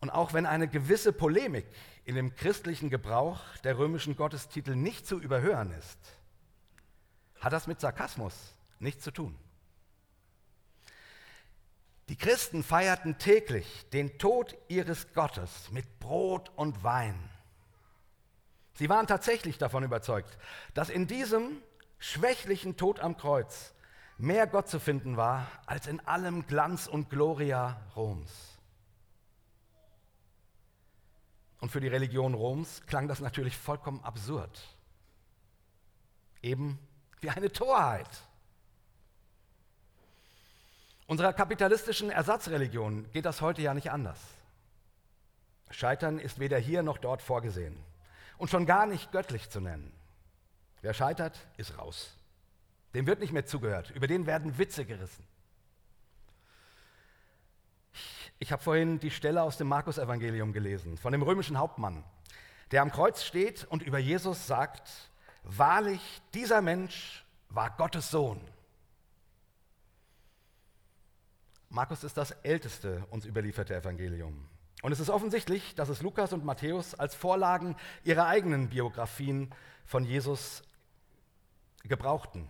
Und 0.00 0.10
auch 0.10 0.32
wenn 0.32 0.46
eine 0.46 0.68
gewisse 0.68 1.12
Polemik 1.12 1.66
in 2.04 2.14
dem 2.14 2.34
christlichen 2.34 2.90
Gebrauch 2.90 3.40
der 3.64 3.78
römischen 3.78 4.16
Gottestitel 4.16 4.74
nicht 4.74 5.06
zu 5.06 5.20
überhören 5.20 5.72
ist, 5.72 5.98
hat 7.38 7.52
das 7.52 7.66
mit 7.66 7.80
Sarkasmus 7.80 8.54
nichts 8.78 9.04
zu 9.04 9.10
tun. 9.10 9.38
Die 12.08 12.16
Christen 12.16 12.64
feierten 12.64 13.18
täglich 13.18 13.88
den 13.92 14.18
Tod 14.18 14.56
ihres 14.68 15.12
Gottes 15.12 15.70
mit 15.70 16.00
Brot 16.00 16.50
und 16.56 16.82
Wein. 16.82 17.29
Sie 18.80 18.88
waren 18.88 19.06
tatsächlich 19.06 19.58
davon 19.58 19.84
überzeugt, 19.84 20.38
dass 20.72 20.88
in 20.88 21.06
diesem 21.06 21.60
schwächlichen 21.98 22.78
Tod 22.78 22.98
am 22.98 23.18
Kreuz 23.18 23.74
mehr 24.16 24.46
Gott 24.46 24.70
zu 24.70 24.80
finden 24.80 25.18
war 25.18 25.46
als 25.66 25.86
in 25.86 26.00
allem 26.06 26.46
Glanz 26.46 26.86
und 26.86 27.10
Gloria 27.10 27.78
Roms. 27.94 28.30
und 31.58 31.68
für 31.68 31.80
die 31.80 31.88
Religion 31.88 32.32
Roms 32.32 32.80
klang 32.86 33.06
das 33.06 33.20
natürlich 33.20 33.54
vollkommen 33.54 34.02
absurd. 34.02 34.62
Eben 36.40 36.78
wie 37.20 37.28
eine 37.28 37.52
Torheit. 37.52 38.08
Unserer 41.06 41.34
kapitalistischen 41.34 42.08
Ersatzreligion 42.08 43.12
geht 43.12 43.26
das 43.26 43.42
heute 43.42 43.60
ja 43.60 43.74
nicht 43.74 43.90
anders. 43.90 44.18
Scheitern 45.68 46.18
ist 46.18 46.38
weder 46.38 46.56
hier 46.56 46.82
noch 46.82 46.96
dort 46.96 47.20
vorgesehen 47.20 47.89
und 48.40 48.48
schon 48.48 48.64
gar 48.64 48.86
nicht 48.86 49.12
göttlich 49.12 49.50
zu 49.50 49.60
nennen. 49.60 49.92
Wer 50.80 50.94
scheitert, 50.94 51.38
ist 51.58 51.76
raus. 51.76 52.16
Dem 52.94 53.06
wird 53.06 53.20
nicht 53.20 53.32
mehr 53.32 53.44
zugehört, 53.44 53.90
über 53.90 54.06
den 54.06 54.24
werden 54.26 54.56
Witze 54.56 54.86
gerissen. 54.86 55.24
Ich, 57.92 58.32
ich 58.38 58.52
habe 58.52 58.62
vorhin 58.62 58.98
die 58.98 59.10
Stelle 59.10 59.42
aus 59.42 59.58
dem 59.58 59.68
Markus-Evangelium 59.68 60.54
gelesen, 60.54 60.96
von 60.96 61.12
dem 61.12 61.22
römischen 61.22 61.58
Hauptmann, 61.58 62.02
der 62.70 62.80
am 62.80 62.90
Kreuz 62.90 63.22
steht 63.22 63.64
und 63.64 63.82
über 63.82 63.98
Jesus 63.98 64.46
sagt, 64.46 64.88
wahrlich, 65.42 66.00
dieser 66.32 66.62
Mensch 66.62 67.26
war 67.50 67.76
Gottes 67.76 68.10
Sohn. 68.10 68.40
Markus 71.68 72.04
ist 72.04 72.16
das 72.16 72.30
älteste 72.42 73.04
uns 73.10 73.26
überlieferte 73.26 73.76
Evangelium. 73.76 74.48
Und 74.82 74.92
es 74.92 75.00
ist 75.00 75.10
offensichtlich, 75.10 75.74
dass 75.74 75.88
es 75.88 76.02
Lukas 76.02 76.32
und 76.32 76.44
Matthäus 76.44 76.94
als 76.94 77.14
Vorlagen 77.14 77.76
ihrer 78.04 78.26
eigenen 78.26 78.68
Biografien 78.70 79.52
von 79.84 80.04
Jesus 80.04 80.62
gebrauchten. 81.82 82.48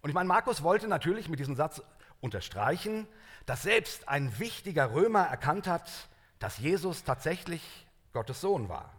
Und 0.00 0.10
ich 0.10 0.14
meine, 0.14 0.28
Markus 0.28 0.62
wollte 0.62 0.88
natürlich 0.88 1.28
mit 1.28 1.38
diesem 1.38 1.54
Satz 1.54 1.80
unterstreichen, 2.20 3.06
dass 3.46 3.62
selbst 3.62 4.08
ein 4.08 4.38
wichtiger 4.38 4.92
Römer 4.92 5.22
erkannt 5.22 5.66
hat, 5.66 5.90
dass 6.38 6.58
Jesus 6.58 7.04
tatsächlich 7.04 7.86
Gottes 8.12 8.40
Sohn 8.40 8.68
war. 8.68 8.92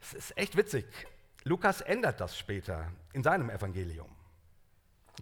Es 0.00 0.14
ist 0.14 0.38
echt 0.38 0.56
witzig. 0.56 0.86
Lukas 1.44 1.80
ändert 1.82 2.20
das 2.20 2.38
später 2.38 2.90
in 3.12 3.22
seinem 3.22 3.50
Evangelium. 3.50 4.08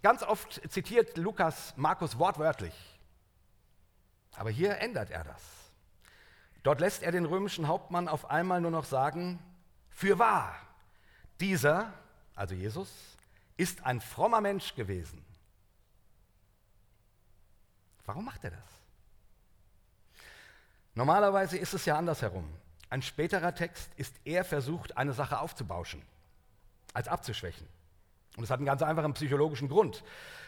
Ganz 0.02 0.22
oft 0.22 0.60
zitiert 0.70 1.16
Lukas 1.16 1.74
Markus 1.76 2.18
wortwörtlich. 2.18 2.74
Aber 4.36 4.50
hier 4.50 4.78
ändert 4.78 5.10
er 5.10 5.24
das. 5.24 5.42
Dort 6.62 6.80
lässt 6.80 7.02
er 7.02 7.12
den 7.12 7.24
römischen 7.24 7.68
Hauptmann 7.68 8.08
auf 8.08 8.30
einmal 8.30 8.60
nur 8.60 8.70
noch 8.70 8.84
sagen, 8.84 9.38
für 9.90 10.18
wahr, 10.18 10.54
dieser, 11.40 11.92
also 12.34 12.54
Jesus, 12.54 12.90
ist 13.56 13.84
ein 13.84 14.00
frommer 14.00 14.40
Mensch 14.40 14.74
gewesen. 14.74 15.24
Warum 18.06 18.24
macht 18.24 18.44
er 18.44 18.50
das? 18.50 18.78
Normalerweise 20.94 21.58
ist 21.58 21.74
es 21.74 21.84
ja 21.84 21.96
andersherum. 21.96 22.48
Ein 22.90 23.02
späterer 23.02 23.54
Text 23.54 23.90
ist 23.96 24.14
eher 24.24 24.44
versucht, 24.44 24.96
eine 24.96 25.12
Sache 25.12 25.40
aufzubauschen, 25.40 26.02
als 26.94 27.06
abzuschwächen. 27.06 27.66
Und 28.36 28.44
es 28.44 28.50
hat 28.50 28.58
einen 28.58 28.66
ganz 28.66 28.82
einfachen 28.82 29.12
psychologischen 29.14 29.68
Grund, 29.68 30.02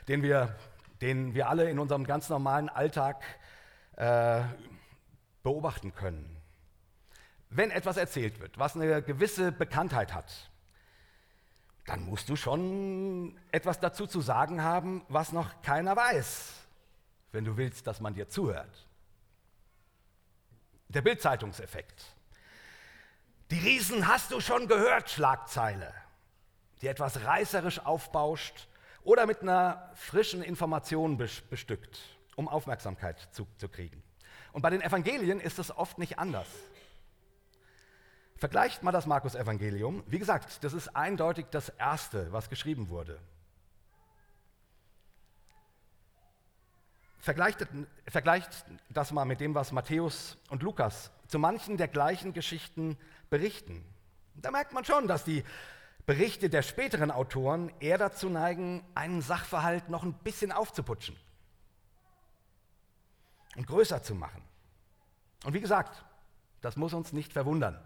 den 0.09 0.23
wir, 0.23 0.57
den 1.01 1.35
wir 1.35 1.49
alle 1.49 1.69
in 1.69 1.79
unserem 1.79 2.05
ganz 2.05 2.29
normalen 2.29 2.69
Alltag 2.69 3.23
äh, 4.00 4.45
beobachten 5.42 5.95
können. 5.95 6.37
Wenn 7.50 7.71
etwas 7.71 7.99
erzählt 7.99 8.40
wird, 8.40 8.59
was 8.59 8.75
eine 8.75 9.02
gewisse 9.02 9.52
Bekanntheit 9.52 10.14
hat, 10.14 10.50
dann 11.85 12.07
musst 12.07 12.28
du 12.30 12.37
schon 12.37 13.38
etwas 13.52 13.78
dazu 13.78 14.07
zu 14.07 14.23
sagen 14.23 14.62
haben, 14.62 15.04
was 15.09 15.33
noch 15.33 15.61
keiner 15.61 15.97
weiß, 15.97 16.54
wenn 17.33 17.45
du 17.45 17.59
willst, 17.59 17.87
dass 17.87 18.00
man 18.00 18.14
dir 18.14 18.28
zuhört. 18.28 18.87
Der 20.88 21.02
Bildzeitungseffekt. 21.02 22.02
Die 23.50 23.59
Riesen 23.59 24.09
hast 24.09 24.30
du 24.30 24.40
schon 24.40 24.66
gehört, 24.66 25.11
Schlagzeile, 25.11 25.92
die 26.80 26.86
etwas 26.86 27.25
reißerisch 27.25 27.80
aufbauscht 27.80 28.67
oder 29.02 29.26
mit 29.26 29.43
einer 29.43 29.91
frischen 29.95 30.43
Information 30.43 31.19
bestückt 31.19 32.20
um 32.36 32.49
Aufmerksamkeit 32.49 33.28
zu, 33.32 33.47
zu 33.58 33.69
kriegen. 33.69 34.02
Und 34.52 34.62
bei 34.62 34.71
den 34.71 34.82
Evangelien 34.82 35.40
ist 35.40 35.58
es 35.58 35.76
oft 35.76 35.99
nicht 35.99 36.19
anders. 36.19 36.49
Vergleicht 38.36 38.82
mal 38.82 38.93
das 38.93 39.06
Markus-Evangelium. 39.06 40.02
Wie 40.06 40.19
gesagt, 40.19 40.64
das 40.64 40.73
ist 40.73 40.97
eindeutig 40.97 41.47
das 41.50 41.69
Erste, 41.69 42.32
was 42.32 42.49
geschrieben 42.49 42.88
wurde. 42.88 43.21
Vergleicht, 47.19 47.66
vergleicht 48.08 48.64
das 48.88 49.12
mal 49.12 49.26
mit 49.26 49.40
dem, 49.40 49.54
was 49.54 49.73
Matthäus 49.73 50.38
und 50.49 50.62
Lukas 50.62 51.10
zu 51.28 51.38
manchen 51.38 51.76
der 51.76 51.88
gleichen 51.88 52.32
Geschichten 52.32 52.97
berichten. 53.28 53.84
Da 54.36 54.50
merkt 54.50 54.73
man 54.73 54.86
schon, 54.86 55.06
dass 55.06 55.23
die 55.23 55.45
Berichte 56.06 56.49
der 56.49 56.62
späteren 56.62 57.10
Autoren 57.10 57.71
eher 57.78 57.99
dazu 57.99 58.30
neigen, 58.30 58.82
einen 58.95 59.21
Sachverhalt 59.21 59.90
noch 59.90 60.02
ein 60.02 60.14
bisschen 60.14 60.50
aufzuputschen 60.50 61.14
und 63.56 63.67
größer 63.67 64.02
zu 64.02 64.15
machen. 64.15 64.43
Und 65.45 65.54
wie 65.54 65.60
gesagt, 65.60 66.04
das 66.60 66.76
muss 66.76 66.93
uns 66.93 67.13
nicht 67.13 67.32
verwundern. 67.32 67.80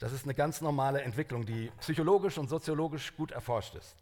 Das 0.00 0.12
ist 0.12 0.24
eine 0.24 0.34
ganz 0.34 0.60
normale 0.60 1.02
Entwicklung, 1.02 1.46
die 1.46 1.70
psychologisch 1.80 2.38
und 2.38 2.48
soziologisch 2.48 3.14
gut 3.16 3.30
erforscht 3.30 3.74
ist. 3.74 3.94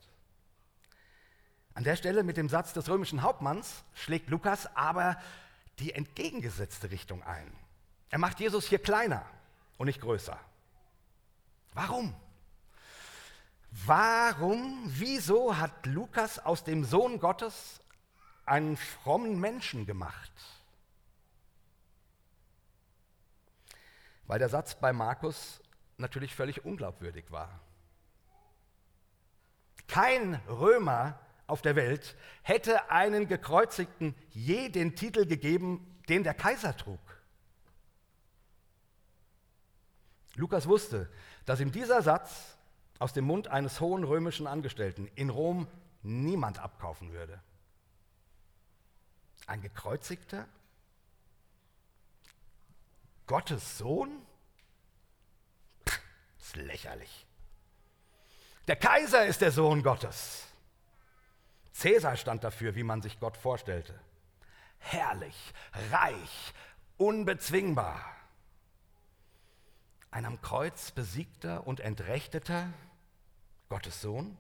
An 1.75 1.85
der 1.85 1.97
Stelle 1.97 2.23
mit 2.23 2.37
dem 2.37 2.49
Satz 2.49 2.73
des 2.73 2.89
römischen 2.89 3.23
Hauptmanns 3.23 3.85
schlägt 3.95 4.29
Lukas 4.29 4.75
aber 4.77 5.17
die 5.79 5.93
entgegengesetzte 5.93 6.91
Richtung 6.91 7.23
ein. 7.23 7.51
Er 8.11 8.19
macht 8.19 8.41
Jesus 8.41 8.67
hier 8.67 8.79
kleiner 8.79 9.25
und 9.79 9.87
nicht 9.87 10.01
größer. 10.01 10.39
Warum? 11.75 12.15
Warum, 13.71 14.83
wieso 14.87 15.57
hat 15.57 15.87
Lukas 15.87 16.39
aus 16.39 16.63
dem 16.63 16.85
Sohn 16.85 17.19
Gottes 17.21 17.81
einen 18.45 18.77
frommen 18.77 19.41
Menschen 19.41 19.87
gemacht? 19.87 20.31
Weil 24.27 24.39
der 24.39 24.49
Satz 24.49 24.75
bei 24.75 24.93
Markus 24.93 25.61
natürlich 25.99 26.35
völlig 26.35 26.65
unglaubwürdig 26.65 27.31
war. 27.31 27.61
Kein 29.89 30.37
Römer 30.49 31.19
auf 31.47 31.63
der 31.63 31.77
Welt 31.77 32.17
hätte 32.43 32.91
einen 32.91 33.29
gekreuzigten 33.29 34.15
je 34.31 34.69
den 34.69 34.97
Titel 34.97 35.27
gegeben, 35.27 36.01
den 36.09 36.25
der 36.25 36.35
Kaiser 36.35 36.77
trug. 36.77 37.01
Lukas 40.35 40.67
wusste, 40.67 41.11
dass 41.45 41.61
ihm 41.61 41.73
dieser 41.73 42.03
Satz 42.03 42.57
aus 42.99 43.13
dem 43.13 43.27
Mund 43.27 43.49
eines 43.49 43.81
hohen 43.81 44.05
römischen 44.05 44.47
Angestellten 44.47 45.09
in 45.15 45.29
Rom 45.29 45.67
niemand 46.03 46.59
abkaufen 46.59 47.13
würde. 47.13 47.41
Ein 49.47 49.61
gekreuzigter 49.61 50.47
Gottes 53.27 53.79
Sohn? 53.79 54.11
Das 55.85 55.99
ist 56.47 56.57
lächerlich. 56.57 57.27
Der 58.69 58.77
Kaiser 58.77 59.27
ist 59.27 59.41
der 59.41 59.53
Sohn 59.53 59.83
Gottes. 59.83 60.47
Cäsar 61.73 62.17
stand 62.17 62.45
dafür, 62.45 62.75
wie 62.75 62.85
man 62.85 63.03
sich 63.03 63.19
Gott 63.19 63.37
vorstellte. 63.37 63.99
Herrlich, 64.79 65.53
reich, 65.91 66.55
unbezwingbar. 66.97 68.05
Ein 70.11 70.27
am 70.27 70.41
Kreuz 70.43 70.91
besiegter 70.91 71.67
und 71.67 71.81
entrechteter 71.81 72.73
Gottes 73.69 74.03
Sohn? 74.03 74.37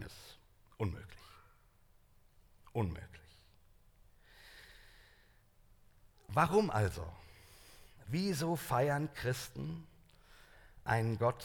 ist 0.00 0.38
unmöglich. 0.76 1.18
Unmöglich. 2.72 3.08
Warum 6.28 6.70
also? 6.70 7.06
Wieso 8.06 8.56
feiern 8.56 9.12
Christen 9.14 9.86
einen 10.84 11.18
Gott, 11.18 11.44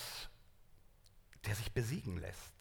der 1.46 1.56
sich 1.56 1.72
besiegen 1.72 2.18
lässt? 2.18 2.54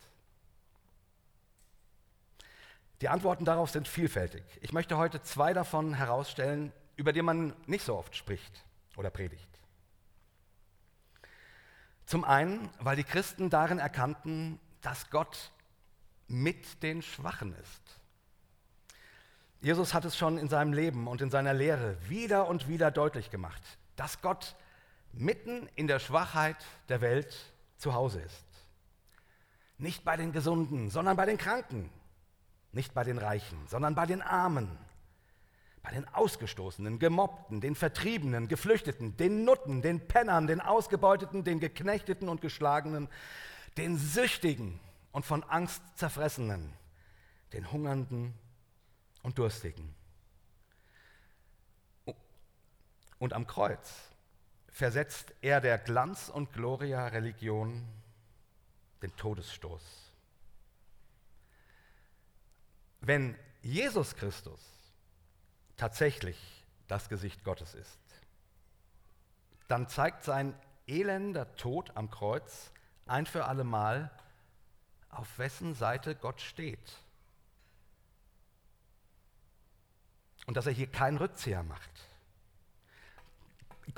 Die 3.00 3.08
Antworten 3.08 3.44
darauf 3.44 3.70
sind 3.70 3.86
vielfältig. 3.86 4.42
Ich 4.60 4.72
möchte 4.72 4.96
heute 4.96 5.22
zwei 5.22 5.52
davon 5.52 5.94
herausstellen, 5.94 6.72
über 6.96 7.12
die 7.12 7.22
man 7.22 7.54
nicht 7.66 7.84
so 7.84 7.96
oft 7.96 8.16
spricht 8.16 8.64
oder 8.96 9.10
predigt. 9.10 9.48
Zum 12.06 12.24
einen, 12.24 12.70
weil 12.80 12.96
die 12.96 13.04
Christen 13.04 13.50
darin 13.50 13.78
erkannten, 13.78 14.58
dass 14.80 15.10
Gott 15.10 15.52
mit 16.26 16.82
den 16.82 17.02
Schwachen 17.02 17.54
ist. 17.54 18.00
Jesus 19.60 19.92
hat 19.92 20.04
es 20.04 20.16
schon 20.16 20.38
in 20.38 20.48
seinem 20.48 20.72
Leben 20.72 21.06
und 21.06 21.20
in 21.20 21.30
seiner 21.30 21.52
Lehre 21.52 21.96
wieder 22.08 22.48
und 22.48 22.68
wieder 22.68 22.90
deutlich 22.90 23.30
gemacht, 23.30 23.62
dass 23.98 24.22
Gott 24.22 24.56
mitten 25.12 25.68
in 25.74 25.88
der 25.88 25.98
Schwachheit 25.98 26.56
der 26.88 27.00
Welt 27.00 27.36
zu 27.76 27.94
Hause 27.94 28.20
ist. 28.20 28.46
Nicht 29.76 30.04
bei 30.04 30.16
den 30.16 30.32
Gesunden, 30.32 30.90
sondern 30.90 31.16
bei 31.16 31.26
den 31.26 31.38
Kranken. 31.38 31.90
Nicht 32.72 32.94
bei 32.94 33.04
den 33.04 33.18
Reichen, 33.18 33.66
sondern 33.66 33.94
bei 33.94 34.06
den 34.06 34.22
Armen. 34.22 34.78
bei 35.80 35.94
den 35.94 36.08
Ausgestoßenen, 36.08 36.98
Gemobbten, 36.98 37.62
den 37.62 37.74
Vertriebenen, 37.74 38.48
Geflüchteten, 38.48 39.16
den 39.16 39.44
Nutten, 39.44 39.80
den 39.80 40.06
Pennern, 40.06 40.46
den 40.46 40.60
Ausgebeuteten, 40.60 41.44
den 41.44 41.60
Geknechteten 41.60 42.28
und 42.28 42.42
Geschlagenen, 42.42 43.08
den 43.78 43.96
Süchtigen 43.96 44.80
und 45.12 45.24
von 45.24 45.42
Angst 45.44 45.80
zerfressenen, 45.94 46.74
den 47.54 47.72
Hungernden 47.72 48.34
und 49.22 49.38
Durstigen. 49.38 49.94
Und 53.18 53.32
am 53.32 53.46
Kreuz 53.46 54.08
versetzt 54.68 55.34
er 55.40 55.60
der 55.60 55.78
Glanz- 55.78 56.28
und 56.28 56.52
Gloria-Religion 56.52 57.86
den 59.02 59.14
Todesstoß. 59.16 59.82
Wenn 63.00 63.36
Jesus 63.62 64.14
Christus 64.16 64.60
tatsächlich 65.76 66.64
das 66.86 67.08
Gesicht 67.08 67.44
Gottes 67.44 67.74
ist, 67.74 67.98
dann 69.68 69.88
zeigt 69.88 70.24
sein 70.24 70.54
elender 70.86 71.54
Tod 71.56 71.96
am 71.96 72.10
Kreuz 72.10 72.72
ein 73.06 73.26
für 73.26 73.44
allemal, 73.44 74.10
auf 75.10 75.38
wessen 75.38 75.74
Seite 75.74 76.14
Gott 76.14 76.40
steht. 76.40 76.98
Und 80.46 80.56
dass 80.56 80.66
er 80.66 80.72
hier 80.72 80.86
keinen 80.86 81.18
Rückzieher 81.18 81.62
macht. 81.62 82.07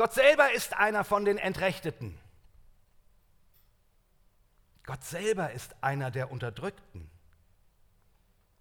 Gott 0.01 0.15
selber 0.15 0.51
ist 0.53 0.73
einer 0.79 1.05
von 1.05 1.27
den 1.27 1.37
Entrechteten. 1.37 2.19
Gott 4.87 5.05
selber 5.05 5.53
ist 5.53 5.77
einer 5.83 6.11
der 6.11 6.33
Unterdrückten, 6.33 7.11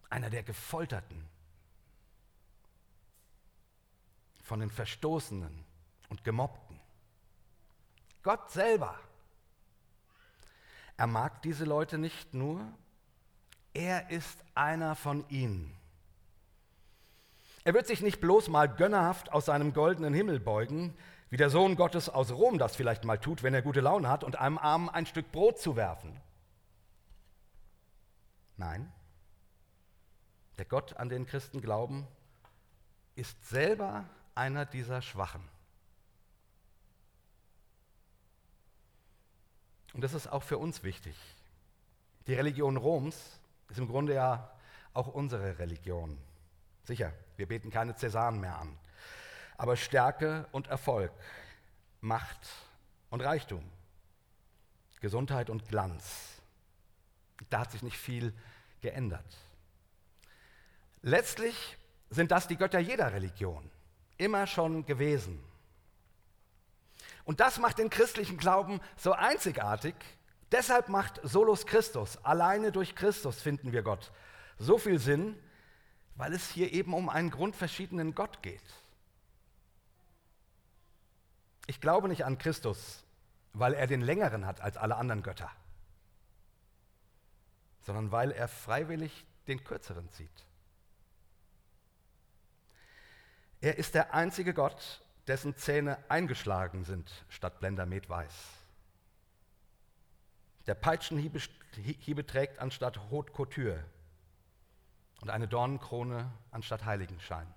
einer 0.10 0.30
der 0.30 0.44
Gefolterten, 0.44 1.26
von 4.44 4.60
den 4.60 4.70
Verstoßenen 4.70 5.64
und 6.10 6.26
Gemobbten. 6.26 6.78
Gott 8.22 8.52
selber. 8.52 9.00
Er 10.98 11.08
mag 11.08 11.42
diese 11.44 11.64
Leute 11.64 11.98
nicht 11.98 12.34
nur, 12.34 12.68
er 13.74 14.10
ist 14.10 14.44
einer 14.56 14.94
von 14.98 15.24
ihnen. 15.30 15.74
Er 17.64 17.74
wird 17.74 17.88
sich 17.88 18.02
nicht 18.02 18.20
bloß 18.20 18.50
mal 18.50 18.68
gönnerhaft 18.68 19.32
aus 19.32 19.46
seinem 19.46 19.72
goldenen 19.72 20.14
Himmel 20.14 20.42
beugen, 20.42 20.94
wie 21.30 21.38
der 21.38 21.50
Sohn 21.50 21.76
Gottes 21.76 22.10
aus 22.10 22.32
Rom 22.32 22.58
das 22.58 22.76
vielleicht 22.76 23.04
mal 23.04 23.20
tut, 23.20 23.44
wenn 23.44 23.54
er 23.54 23.62
gute 23.62 23.82
Laune 23.82 24.10
hat, 24.10 24.24
und 24.24 24.38
einem 24.38 24.58
Armen 24.58 24.90
ein 24.90 25.06
Stück 25.06 25.32
Brot 25.32 25.60
zu 25.60 25.76
werfen. 25.76 26.20
Nein, 28.58 28.92
der 30.58 30.66
Gott, 30.66 30.98
an 30.98 31.08
den 31.10 31.26
Christen 31.26 31.62
glauben, 31.62 32.08
ist 33.16 33.48
selber 33.48 34.06
einer 34.36 34.66
dieser 34.66 35.02
Schwachen. 35.02 35.42
Und 39.94 40.02
das 40.02 40.14
ist 40.14 40.28
auch 40.28 40.44
für 40.44 40.58
uns 40.58 40.84
wichtig. 40.84 41.16
Die 42.28 42.34
Religion 42.34 42.78
Roms 42.78 43.40
ist 43.70 43.80
im 43.80 43.88
Grunde 43.88 44.14
ja 44.14 44.52
auch 44.94 45.08
unsere 45.08 45.60
Religion. 45.60 46.18
Sicher, 46.84 47.14
wir 47.38 47.48
beten 47.48 47.70
keine 47.70 47.96
Cäsaren 47.96 48.40
mehr 48.40 48.58
an 48.58 48.78
aber 49.60 49.76
Stärke 49.76 50.48
und 50.54 50.68
Erfolg, 50.68 51.12
Macht 52.00 52.48
und 53.10 53.20
Reichtum, 53.20 53.62
Gesundheit 55.02 55.50
und 55.50 55.68
Glanz. 55.68 56.42
Da 57.50 57.60
hat 57.60 57.72
sich 57.74 57.84
nicht 57.84 57.98
viel 57.98 58.34
geändert. 58.80 59.26
Letztlich 61.02 61.78
sind 62.10 62.32
das 62.32 62.48
die 62.48 62.56
Götter 62.56 62.80
jeder 62.80 63.12
Religion, 63.12 63.70
immer 64.18 64.48
schon 64.48 64.86
gewesen. 64.86 65.44
Und 67.26 67.42
das 67.42 67.60
macht 67.60 67.80
den 67.80 67.90
christlichen 67.90 68.38
Glauben 68.38 68.80
so 68.96 69.12
einzigartig. 69.12 69.94
Deshalb 70.54 70.88
macht 70.88 71.20
Solus 71.24 71.66
Christus, 71.66 72.18
alleine 72.24 72.72
durch 72.72 72.96
Christus 72.96 73.42
finden 73.42 73.74
wir 73.74 73.82
Gott, 73.82 74.14
so 74.58 74.78
viel 74.78 75.00
Sinn, 75.00 75.38
weil 76.16 76.32
es 76.34 76.50
hier 76.50 76.72
eben 76.72 76.94
um 76.94 77.10
einen 77.10 77.30
grundverschiedenen 77.30 78.16
Gott 78.16 78.42
geht. 78.42 78.64
Ich 81.70 81.80
glaube 81.80 82.08
nicht 82.08 82.26
an 82.26 82.40
Christus, 82.40 83.04
weil 83.54 83.76
er 83.76 83.86
den 83.86 84.02
längeren 84.02 84.48
hat 84.48 84.60
als 84.60 84.76
alle 84.76 84.96
anderen 84.96 85.22
Götter, 85.22 85.52
sondern 87.82 88.12
weil 88.12 88.32
er 88.32 88.48
freiwillig 88.48 89.24
den 89.46 89.64
kürzeren 89.64 90.10
zieht. 90.10 90.48
Er 93.62 93.78
ist 93.78 93.94
der 93.94 94.16
einzige 94.16 94.56
Gott, 94.56 95.04
dessen 95.28 95.56
Zähne 95.58 96.00
eingeschlagen 96.10 96.86
sind 96.86 97.12
statt 97.30 97.60
Blendermetweiß. 97.60 98.34
Der 100.66 100.74
Peitschenhiebe 100.74 102.26
trägt 102.26 102.58
anstatt 102.58 102.98
Haute 103.12 103.32
Couture 103.32 103.86
und 105.22 105.30
eine 105.30 105.48
Dornenkrone 105.48 106.32
anstatt 106.50 106.86
Heiligenschein. 106.86 107.54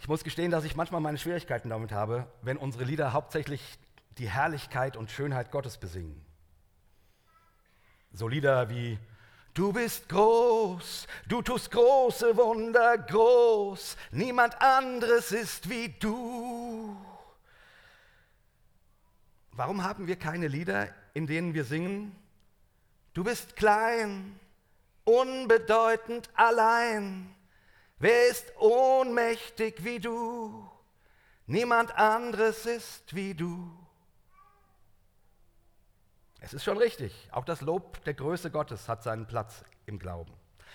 Ich 0.00 0.08
muss 0.08 0.24
gestehen, 0.24 0.50
dass 0.50 0.64
ich 0.64 0.76
manchmal 0.76 1.00
meine 1.00 1.18
Schwierigkeiten 1.18 1.70
damit 1.70 1.92
habe, 1.92 2.26
wenn 2.42 2.56
unsere 2.56 2.84
Lieder 2.84 3.12
hauptsächlich 3.12 3.78
die 4.18 4.28
Herrlichkeit 4.28 4.96
und 4.96 5.10
Schönheit 5.10 5.50
Gottes 5.50 5.78
besingen. 5.78 6.24
So 8.12 8.28
Lieder 8.28 8.70
wie 8.70 8.98
Du 9.58 9.72
bist 9.72 10.08
groß, 10.08 11.08
du 11.26 11.42
tust 11.42 11.72
große 11.72 12.36
Wunder 12.36 12.96
groß, 12.96 13.96
niemand 14.12 14.60
anderes 14.62 15.32
ist 15.32 15.68
wie 15.68 15.88
du. 15.88 16.96
Warum 19.50 19.82
haben 19.82 20.06
wir 20.06 20.14
keine 20.14 20.46
Lieder, 20.46 20.94
in 21.12 21.26
denen 21.26 21.54
wir 21.54 21.64
singen, 21.64 22.14
du 23.14 23.24
bist 23.24 23.56
klein, 23.56 24.38
unbedeutend 25.02 26.30
allein, 26.34 27.34
Wer 28.00 28.28
ist 28.28 28.52
ohnmächtig 28.58 29.82
wie 29.82 29.98
du? 29.98 30.68
Niemand 31.46 31.96
anderes 31.96 32.64
ist 32.66 33.14
wie 33.14 33.34
du. 33.34 33.72
Es 36.40 36.54
ist 36.54 36.62
schon 36.62 36.78
richtig, 36.78 37.28
auch 37.32 37.44
das 37.44 37.60
Lob 37.60 38.04
der 38.04 38.14
Größe 38.14 38.52
Gottes 38.52 38.88
hat 38.88 39.02
seinen 39.02 39.26
Platz 39.26 39.64
im 39.86 39.98
Glauben. 39.98 40.32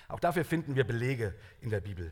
Auch 0.09 0.19
dafür 0.19 0.43
finden 0.43 0.75
wir 0.75 0.83
Belege 0.83 1.33
in 1.61 1.69
der 1.69 1.79
Bibel. 1.79 2.11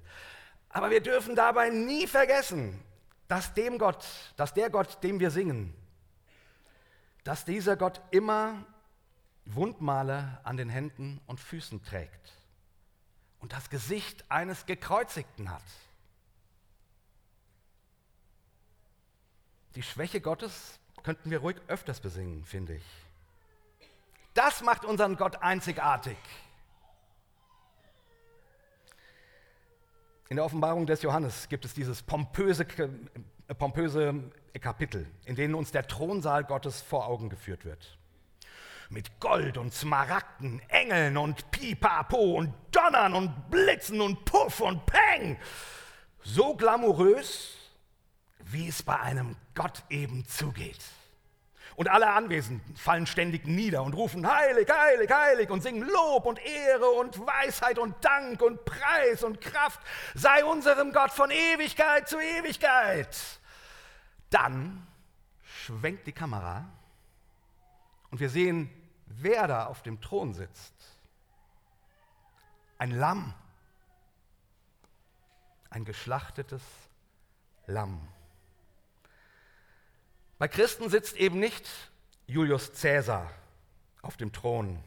Aber 0.70 0.90
wir 0.90 1.02
dürfen 1.02 1.36
dabei 1.36 1.70
nie 1.70 2.08
vergessen, 2.08 2.82
dass 3.28 3.54
dem 3.54 3.78
Gott, 3.78 4.06
dass 4.38 4.54
der 4.54 4.70
Gott, 4.70 5.04
dem 5.04 5.20
wir 5.20 5.32
singen, 5.32 5.74
dass 7.26 7.44
dieser 7.44 7.76
Gott 7.76 8.02
immer 8.12 8.66
Wundmale 9.44 10.40
an 10.44 10.56
den 10.56 10.70
Händen 10.70 11.20
und 11.28 11.42
Füßen 11.42 11.84
trägt 11.84 12.41
und 13.42 13.54
das 13.54 13.70
Gesicht 13.70 14.24
eines 14.30 14.66
Gekreuzigten 14.66 15.52
hat. 15.52 15.64
Die 19.76 19.84
Schwäche 19.84 20.22
Gottes 20.22 20.80
könnten 21.04 21.32
wir 21.32 21.40
ruhig 21.40 21.58
öfters 21.68 22.00
besingen, 22.00 22.46
finde 22.46 22.76
ich. 22.76 22.84
Das 24.34 24.62
macht 24.62 24.86
unseren 24.86 25.18
Gott 25.18 25.42
einzigartig. 25.42 26.18
In 30.30 30.38
der 30.38 30.46
Offenbarung 30.46 30.86
des 30.86 31.02
Johannes 31.02 31.50
gibt 31.50 31.66
es 31.66 31.74
dieses 31.74 32.02
pompöse, 32.04 32.64
äh, 32.64 33.56
pompöse 33.56 34.32
Kapitel, 34.62 35.10
in 35.26 35.36
dem 35.36 35.56
uns 35.56 35.72
der 35.72 35.88
Thronsaal 35.88 36.46
Gottes 36.46 36.82
vor 36.82 37.08
Augen 37.08 37.30
geführt 37.30 37.66
wird 37.66 37.98
mit 38.92 39.20
Gold 39.22 39.58
und 39.58 39.74
Smaragden, 39.74 40.62
Engeln 40.68 41.18
und 41.18 41.50
Pipapo 41.52 42.38
und 42.38 42.54
Donnern 42.72 43.14
und 43.14 43.50
Blitzen 43.50 44.02
und 44.02 44.26
Puff 44.26 44.60
und 44.60 44.86
Peng. 44.86 45.40
So 46.24 46.56
glamourös, 46.56 47.56
wie 48.40 48.68
es 48.68 48.84
bei 48.84 49.00
einem 49.00 49.38
Gott 49.56 49.84
eben 49.90 50.26
zugeht. 50.28 50.84
Und 51.78 51.90
alle 51.90 52.12
Anwesenden 52.12 52.76
fallen 52.76 53.08
ständig 53.08 53.48
nieder 53.48 53.82
und 53.84 53.94
rufen 53.94 54.30
Heilig, 54.30 54.70
heilig, 54.70 55.10
heilig 55.10 55.50
und 55.50 55.64
singen 55.64 55.88
Lob 55.88 56.26
und 56.26 56.46
Ehre 56.46 56.90
und 56.90 57.18
Weisheit 57.26 57.80
und 57.80 57.96
Dank 58.04 58.42
und 58.42 58.66
Preis 58.66 59.24
und 59.24 59.40
Kraft 59.40 59.80
sei 60.14 60.44
unserem 60.44 60.92
Gott 60.92 61.12
von 61.12 61.32
Ewigkeit 61.32 62.10
zu 62.10 62.20
Ewigkeit. 62.20 63.18
Dann 64.30 64.86
schwenkt 65.44 66.08
die 66.08 66.12
Kamera 66.12 66.66
und 68.12 68.20
wir 68.20 68.30
sehen 68.30 68.70
wer 69.18 69.48
da 69.48 69.66
auf 69.66 69.82
dem 69.84 70.02
Thron 70.02 70.34
sitzt. 70.34 70.74
Ein 72.78 72.92
Lamm. 72.92 73.34
Ein 75.70 75.86
geschlachtetes 75.86 76.64
Lamm. 77.68 78.08
Bei 80.38 80.48
Christen 80.48 80.90
sitzt 80.90 81.16
eben 81.16 81.40
nicht 81.40 81.70
Julius 82.28 82.72
Caesar 82.74 83.32
auf 84.02 84.18
dem 84.18 84.32
Thron 84.34 84.84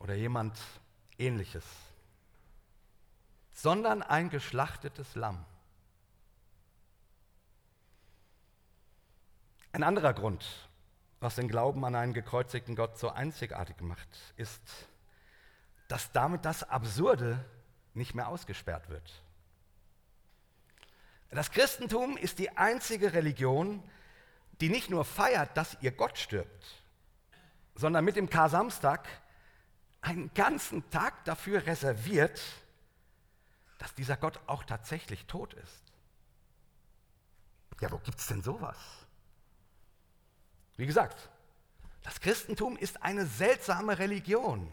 oder 0.00 0.14
jemand 0.14 0.58
ähnliches. 1.18 1.64
sondern 3.58 4.04
ein 4.04 4.30
geschlachtetes 4.30 5.16
Lamm. 5.16 5.44
Ein 9.72 9.82
anderer 9.82 10.14
Grund, 10.14 10.67
was 11.20 11.34
den 11.34 11.48
Glauben 11.48 11.84
an 11.84 11.94
einen 11.94 12.12
gekreuzigten 12.12 12.76
Gott 12.76 12.98
so 12.98 13.10
einzigartig 13.10 13.80
macht, 13.80 14.08
ist, 14.36 14.62
dass 15.88 16.12
damit 16.12 16.44
das 16.44 16.62
Absurde 16.62 17.44
nicht 17.94 18.14
mehr 18.14 18.28
ausgesperrt 18.28 18.88
wird. 18.88 19.22
Das 21.30 21.50
Christentum 21.50 22.16
ist 22.16 22.38
die 22.38 22.56
einzige 22.56 23.12
Religion, 23.12 23.82
die 24.60 24.70
nicht 24.70 24.90
nur 24.90 25.04
feiert, 25.04 25.56
dass 25.56 25.76
ihr 25.82 25.92
Gott 25.92 26.18
stirbt, 26.18 26.82
sondern 27.74 28.04
mit 28.04 28.16
dem 28.16 28.30
Kar-Samstag 28.30 29.06
einen 30.00 30.32
ganzen 30.34 30.88
Tag 30.90 31.24
dafür 31.24 31.66
reserviert, 31.66 32.40
dass 33.78 33.94
dieser 33.94 34.16
Gott 34.16 34.40
auch 34.46 34.64
tatsächlich 34.64 35.26
tot 35.26 35.54
ist. 35.54 35.82
Ja, 37.80 37.90
wo 37.90 37.98
gibt 37.98 38.18
es 38.18 38.26
denn 38.26 38.42
sowas? 38.42 38.76
Wie 40.78 40.86
gesagt, 40.86 41.28
das 42.04 42.20
Christentum 42.20 42.76
ist 42.76 43.02
eine 43.02 43.26
seltsame 43.26 43.98
Religion. 43.98 44.66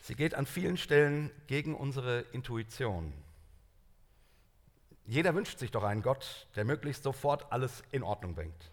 Sie 0.00 0.14
geht 0.14 0.34
an 0.34 0.46
vielen 0.46 0.78
Stellen 0.78 1.30
gegen 1.48 1.74
unsere 1.74 2.20
Intuition. 2.32 3.12
Jeder 5.06 5.34
wünscht 5.34 5.58
sich 5.58 5.72
doch 5.72 5.82
einen 5.82 6.02
Gott, 6.02 6.46
der 6.54 6.64
möglichst 6.64 7.02
sofort 7.02 7.52
alles 7.52 7.82
in 7.90 8.04
Ordnung 8.04 8.36
bringt, 8.36 8.70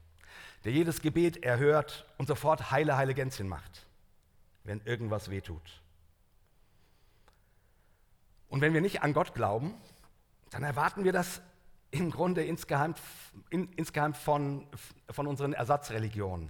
der 0.64 0.72
jedes 0.72 1.02
Gebet 1.02 1.44
erhört 1.44 2.06
und 2.20 2.28
sofort 2.28 2.70
heile, 2.70 2.96
heile 2.96 3.16
Gänschen 3.16 3.48
macht, 3.48 3.88
wenn 4.64 4.82
irgendwas 4.86 5.32
wehtut. 5.32 5.82
Und 8.50 8.62
wenn 8.62 8.76
wir 8.76 8.82
nicht 8.82 9.02
an 9.02 9.14
Gott 9.14 9.34
glauben, 9.34 9.74
dann 10.52 10.64
erwarten 10.64 11.04
wir 11.04 11.12
das 11.12 11.42
im 11.92 12.12
Grunde 12.12 12.44
insgeheim, 12.44 12.96
in, 13.50 13.72
insgeheim 13.74 14.14
von, 14.14 14.68
von 15.10 15.28
unseren 15.28 15.54
Ersatzreligionen. 15.54 16.50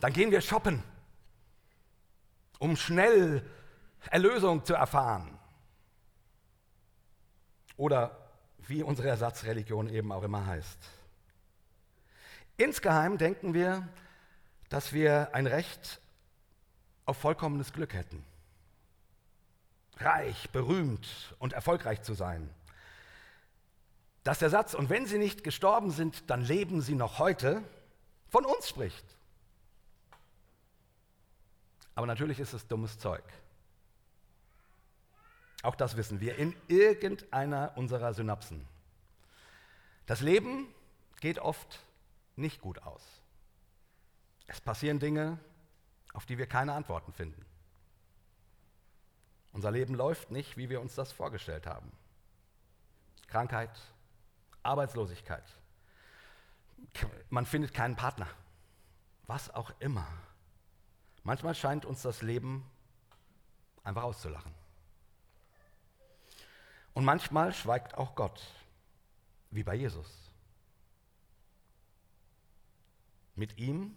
Dann 0.00 0.12
gehen 0.12 0.30
wir 0.30 0.40
shoppen, 0.40 0.82
um 2.58 2.76
schnell 2.76 3.44
Erlösung 4.10 4.64
zu 4.64 4.74
erfahren. 4.74 5.38
Oder 7.76 8.16
wie 8.66 8.82
unsere 8.82 9.08
Ersatzreligion 9.08 9.88
eben 9.88 10.12
auch 10.12 10.22
immer 10.22 10.46
heißt. 10.46 10.78
Insgeheim 12.56 13.18
denken 13.18 13.54
wir, 13.54 13.88
dass 14.68 14.92
wir 14.92 15.34
ein 15.34 15.46
Recht 15.46 16.00
auf 17.06 17.16
vollkommenes 17.16 17.72
Glück 17.72 17.94
hätten. 17.94 18.24
Reich, 19.96 20.50
berühmt 20.50 21.34
und 21.38 21.52
erfolgreich 21.52 22.02
zu 22.02 22.14
sein. 22.14 22.50
Dass 24.28 24.40
der 24.40 24.50
Satz, 24.50 24.74
und 24.74 24.90
wenn 24.90 25.06
sie 25.06 25.16
nicht 25.16 25.42
gestorben 25.42 25.90
sind, 25.90 26.28
dann 26.28 26.42
leben 26.42 26.82
sie 26.82 26.94
noch 26.94 27.18
heute, 27.18 27.62
von 28.28 28.44
uns 28.44 28.68
spricht. 28.68 29.06
Aber 31.94 32.06
natürlich 32.06 32.38
ist 32.38 32.52
es 32.52 32.68
dummes 32.68 32.98
Zeug. 32.98 33.24
Auch 35.62 35.74
das 35.74 35.96
wissen 35.96 36.20
wir 36.20 36.36
in 36.36 36.54
irgendeiner 36.66 37.72
unserer 37.76 38.12
Synapsen. 38.12 38.68
Das 40.04 40.20
Leben 40.20 40.68
geht 41.22 41.38
oft 41.38 41.80
nicht 42.36 42.60
gut 42.60 42.82
aus. 42.82 43.02
Es 44.46 44.60
passieren 44.60 44.98
Dinge, 44.98 45.38
auf 46.12 46.26
die 46.26 46.36
wir 46.36 46.46
keine 46.46 46.74
Antworten 46.74 47.14
finden. 47.14 47.46
Unser 49.54 49.70
Leben 49.70 49.94
läuft 49.94 50.30
nicht, 50.30 50.58
wie 50.58 50.68
wir 50.68 50.82
uns 50.82 50.94
das 50.94 51.12
vorgestellt 51.12 51.66
haben. 51.66 51.90
Krankheit, 53.28 53.70
Arbeitslosigkeit, 54.62 55.44
man 57.30 57.46
findet 57.46 57.74
keinen 57.74 57.96
Partner, 57.96 58.28
was 59.26 59.50
auch 59.50 59.72
immer. 59.80 60.06
Manchmal 61.22 61.54
scheint 61.54 61.84
uns 61.84 62.02
das 62.02 62.22
Leben 62.22 62.64
einfach 63.84 64.02
auszulachen. 64.02 64.54
Und 66.94 67.04
manchmal 67.04 67.52
schweigt 67.52 67.96
auch 67.96 68.14
Gott, 68.14 68.42
wie 69.50 69.62
bei 69.62 69.74
Jesus. 69.74 70.32
Mit 73.34 73.56
ihm, 73.58 73.96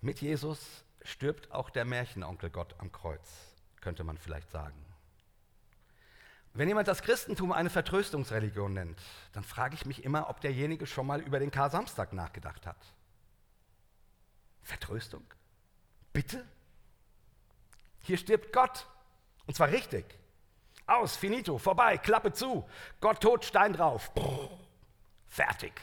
mit 0.00 0.20
Jesus 0.20 0.84
stirbt 1.02 1.52
auch 1.52 1.70
der 1.70 1.84
Märchenonkel 1.84 2.50
Gott 2.50 2.74
am 2.78 2.90
Kreuz, 2.90 3.54
könnte 3.80 4.02
man 4.04 4.18
vielleicht 4.18 4.50
sagen. 4.50 4.87
Wenn 6.58 6.66
jemand 6.66 6.88
das 6.88 7.02
Christentum 7.02 7.52
eine 7.52 7.70
Vertröstungsreligion 7.70 8.72
nennt, 8.72 9.00
dann 9.32 9.44
frage 9.44 9.76
ich 9.76 9.86
mich 9.86 10.02
immer, 10.02 10.28
ob 10.28 10.40
derjenige 10.40 10.88
schon 10.88 11.06
mal 11.06 11.20
über 11.20 11.38
den 11.38 11.52
Kar-Samstag 11.52 12.12
nachgedacht 12.12 12.66
hat. 12.66 12.76
Vertröstung? 14.62 15.22
Bitte? 16.12 16.44
Hier 18.00 18.18
stirbt 18.18 18.52
Gott. 18.52 18.88
Und 19.46 19.54
zwar 19.54 19.68
richtig. 19.68 20.04
Aus, 20.84 21.14
finito, 21.14 21.58
vorbei, 21.58 21.96
Klappe 21.96 22.32
zu. 22.32 22.68
Gott 23.00 23.20
tot, 23.20 23.44
Stein 23.44 23.72
drauf. 23.72 24.12
Brrr, 24.14 24.50
fertig. 25.28 25.80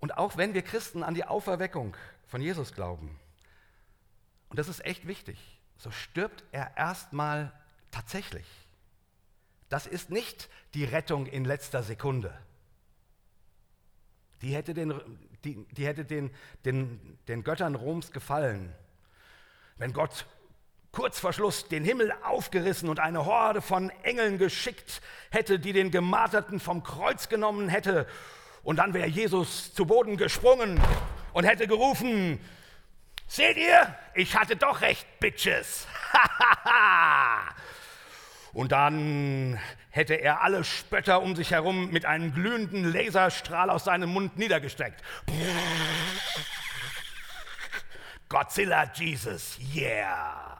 Und 0.00 0.18
auch 0.18 0.36
wenn 0.36 0.52
wir 0.52 0.60
Christen 0.60 1.02
an 1.02 1.14
die 1.14 1.24
Auferweckung 1.24 1.96
von 2.26 2.42
Jesus 2.42 2.74
glauben, 2.74 3.18
und 4.50 4.58
das 4.58 4.68
ist 4.68 4.84
echt 4.84 5.06
wichtig, 5.06 5.38
so 5.78 5.90
stirbt 5.90 6.44
er 6.52 6.76
erstmal 6.76 7.58
tatsächlich. 7.90 8.46
Das 9.68 9.86
ist 9.86 10.10
nicht 10.10 10.48
die 10.74 10.84
Rettung 10.84 11.26
in 11.26 11.44
letzter 11.44 11.82
Sekunde. 11.82 12.36
Die 14.42 14.54
hätte 14.54 14.72
den, 14.72 14.94
die, 15.44 15.66
die 15.72 15.86
hätte 15.86 16.04
den, 16.04 16.30
den, 16.64 17.18
den 17.26 17.44
Göttern 17.44 17.74
Roms 17.74 18.12
gefallen, 18.12 18.72
wenn 19.76 19.92
Gott 19.92 20.26
kurz 20.92 21.20
vor 21.20 21.32
Schluss 21.32 21.68
den 21.68 21.84
Himmel 21.84 22.12
aufgerissen 22.22 22.88
und 22.88 22.98
eine 22.98 23.24
Horde 23.26 23.60
von 23.60 23.90
Engeln 24.02 24.38
geschickt 24.38 25.02
hätte, 25.30 25.58
die 25.58 25.72
den 25.72 25.90
Gemarterten 25.90 26.60
vom 26.60 26.82
Kreuz 26.82 27.28
genommen 27.28 27.68
hätte. 27.68 28.06
Und 28.62 28.76
dann 28.76 28.94
wäre 28.94 29.08
Jesus 29.08 29.74
zu 29.74 29.86
Boden 29.86 30.16
gesprungen 30.16 30.80
und 31.32 31.44
hätte 31.44 31.66
gerufen, 31.66 32.40
seht 33.26 33.56
ihr, 33.56 33.94
ich 34.14 34.34
hatte 34.36 34.56
doch 34.56 34.80
recht, 34.80 35.06
Bitches. 35.20 35.86
und 38.58 38.72
dann 38.72 39.56
hätte 39.90 40.14
er 40.14 40.42
alle 40.42 40.64
Spötter 40.64 41.22
um 41.22 41.36
sich 41.36 41.52
herum 41.52 41.92
mit 41.92 42.06
einem 42.06 42.34
glühenden 42.34 42.92
Laserstrahl 42.92 43.70
aus 43.70 43.84
seinem 43.84 44.10
Mund 44.10 44.36
niedergestreckt. 44.36 45.00
Godzilla 48.28 48.92
Jesus, 48.94 49.60
yeah. 49.72 50.58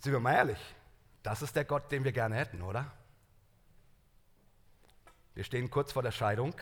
Sind 0.00 0.12
wir 0.12 0.20
mal 0.20 0.34
ehrlich, 0.34 0.58
das 1.22 1.40
ist 1.40 1.56
der 1.56 1.64
Gott, 1.64 1.90
den 1.90 2.04
wir 2.04 2.12
gerne 2.12 2.36
hätten, 2.36 2.60
oder? 2.60 2.92
Wir 5.34 5.44
stehen 5.44 5.70
kurz 5.70 5.92
vor 5.92 6.02
der 6.02 6.12
Scheidung, 6.12 6.54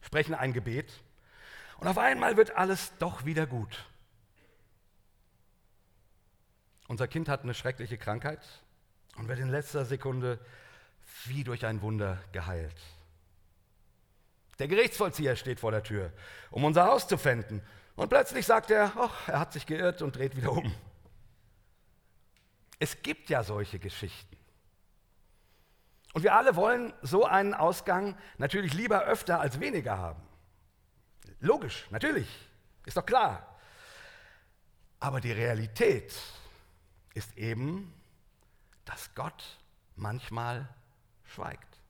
sprechen 0.00 0.34
ein 0.34 0.54
Gebet 0.54 0.90
und 1.76 1.86
auf 1.86 1.98
einmal 1.98 2.38
wird 2.38 2.56
alles 2.56 2.96
doch 2.96 3.26
wieder 3.26 3.46
gut. 3.46 3.89
Unser 6.90 7.06
Kind 7.06 7.28
hat 7.28 7.44
eine 7.44 7.54
schreckliche 7.54 7.98
Krankheit 7.98 8.40
und 9.16 9.28
wird 9.28 9.38
in 9.38 9.48
letzter 9.48 9.84
Sekunde 9.84 10.40
wie 11.26 11.44
durch 11.44 11.64
ein 11.64 11.82
Wunder 11.82 12.18
geheilt. 12.32 12.74
Der 14.58 14.66
Gerichtsvollzieher 14.66 15.36
steht 15.36 15.60
vor 15.60 15.70
der 15.70 15.84
Tür, 15.84 16.12
um 16.50 16.64
unser 16.64 16.86
Haus 16.86 17.06
zu 17.06 17.16
fänden. 17.16 17.62
Und 17.94 18.08
plötzlich 18.08 18.44
sagt 18.44 18.72
er, 18.72 18.92
ach, 18.96 19.28
er 19.28 19.38
hat 19.38 19.52
sich 19.52 19.66
geirrt 19.66 20.02
und 20.02 20.16
dreht 20.16 20.36
wieder 20.36 20.50
um. 20.50 20.74
Es 22.80 23.00
gibt 23.02 23.30
ja 23.30 23.44
solche 23.44 23.78
Geschichten. 23.78 24.36
Und 26.12 26.24
wir 26.24 26.34
alle 26.34 26.56
wollen 26.56 26.92
so 27.02 27.24
einen 27.24 27.54
Ausgang 27.54 28.18
natürlich 28.36 28.74
lieber 28.74 29.04
öfter 29.04 29.38
als 29.40 29.60
weniger 29.60 29.96
haben. 29.96 30.22
Logisch, 31.38 31.86
natürlich, 31.90 32.26
ist 32.84 32.96
doch 32.96 33.06
klar. 33.06 33.60
Aber 34.98 35.20
die 35.20 35.30
Realität 35.30 36.12
ist 37.20 37.36
eben, 37.38 37.92
dass 38.84 39.14
Gott 39.14 39.58
manchmal 39.96 40.68
schweigt. 41.24 41.80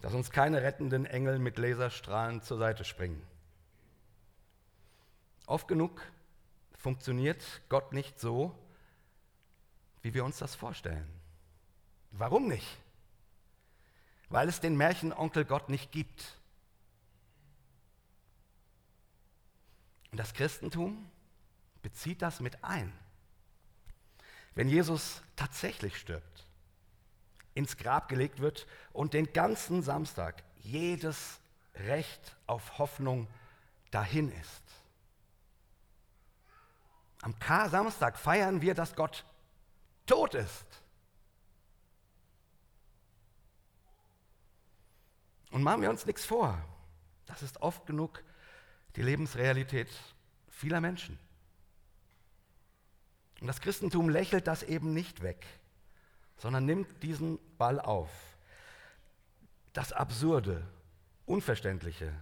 Dass 0.00 0.14
uns 0.14 0.30
keine 0.30 0.62
rettenden 0.62 1.04
Engel 1.04 1.38
mit 1.38 1.58
Laserstrahlen 1.58 2.40
zur 2.42 2.58
Seite 2.58 2.84
springen. 2.84 3.22
Oft 5.46 5.68
genug 5.68 6.00
funktioniert 6.76 7.44
Gott 7.68 7.92
nicht 7.92 8.20
so, 8.20 8.56
wie 10.02 10.14
wir 10.14 10.24
uns 10.24 10.38
das 10.38 10.54
vorstellen. 10.54 11.08
Warum 12.12 12.48
nicht? 12.48 12.78
weil 14.30 14.48
es 14.48 14.60
den 14.60 14.76
Märchenonkel 14.76 15.44
Gott 15.44 15.68
nicht 15.68 15.90
gibt. 15.92 16.38
Und 20.10 20.18
das 20.18 20.34
Christentum 20.34 21.10
bezieht 21.82 22.22
das 22.22 22.40
mit 22.40 22.62
ein. 22.64 22.92
Wenn 24.54 24.68
Jesus 24.68 25.22
tatsächlich 25.36 25.96
stirbt, 25.96 26.46
ins 27.54 27.76
Grab 27.76 28.08
gelegt 28.08 28.40
wird 28.40 28.66
und 28.92 29.14
den 29.14 29.32
ganzen 29.32 29.82
Samstag 29.82 30.42
jedes 30.60 31.40
Recht 31.74 32.36
auf 32.46 32.78
Hoffnung 32.78 33.28
dahin 33.90 34.30
ist. 34.32 34.62
Am 37.22 37.38
K-Samstag 37.38 38.18
feiern 38.18 38.60
wir, 38.60 38.74
dass 38.74 38.94
Gott 38.94 39.24
tot 40.06 40.34
ist. 40.34 40.66
Und 45.50 45.62
machen 45.62 45.82
wir 45.82 45.90
uns 45.90 46.06
nichts 46.06 46.24
vor. 46.24 46.62
Das 47.26 47.42
ist 47.42 47.60
oft 47.62 47.86
genug 47.86 48.22
die 48.96 49.02
Lebensrealität 49.02 49.88
vieler 50.48 50.80
Menschen. 50.80 51.18
Und 53.40 53.46
das 53.46 53.60
Christentum 53.60 54.08
lächelt 54.08 54.46
das 54.46 54.62
eben 54.62 54.92
nicht 54.94 55.22
weg, 55.22 55.46
sondern 56.38 56.64
nimmt 56.66 57.02
diesen 57.02 57.38
Ball 57.56 57.80
auf. 57.80 58.10
Das 59.72 59.92
Absurde, 59.92 60.66
Unverständliche 61.26 62.12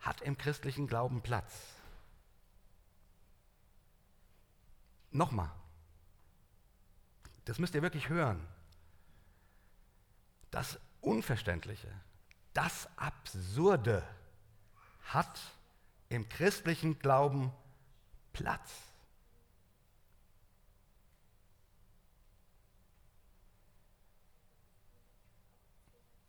hat 0.00 0.22
im 0.22 0.38
christlichen 0.38 0.86
Glauben 0.86 1.22
Platz. 1.22 1.52
Nochmal, 5.10 5.50
das 7.44 7.58
müsst 7.58 7.74
ihr 7.74 7.82
wirklich 7.82 8.08
hören. 8.08 8.46
Das 10.50 10.78
Unverständliche, 11.00 11.88
das 12.52 12.88
Absurde 12.96 14.06
hat 15.02 15.40
im 16.08 16.28
christlichen 16.28 16.98
Glauben 16.98 17.52
Platz. 18.32 18.93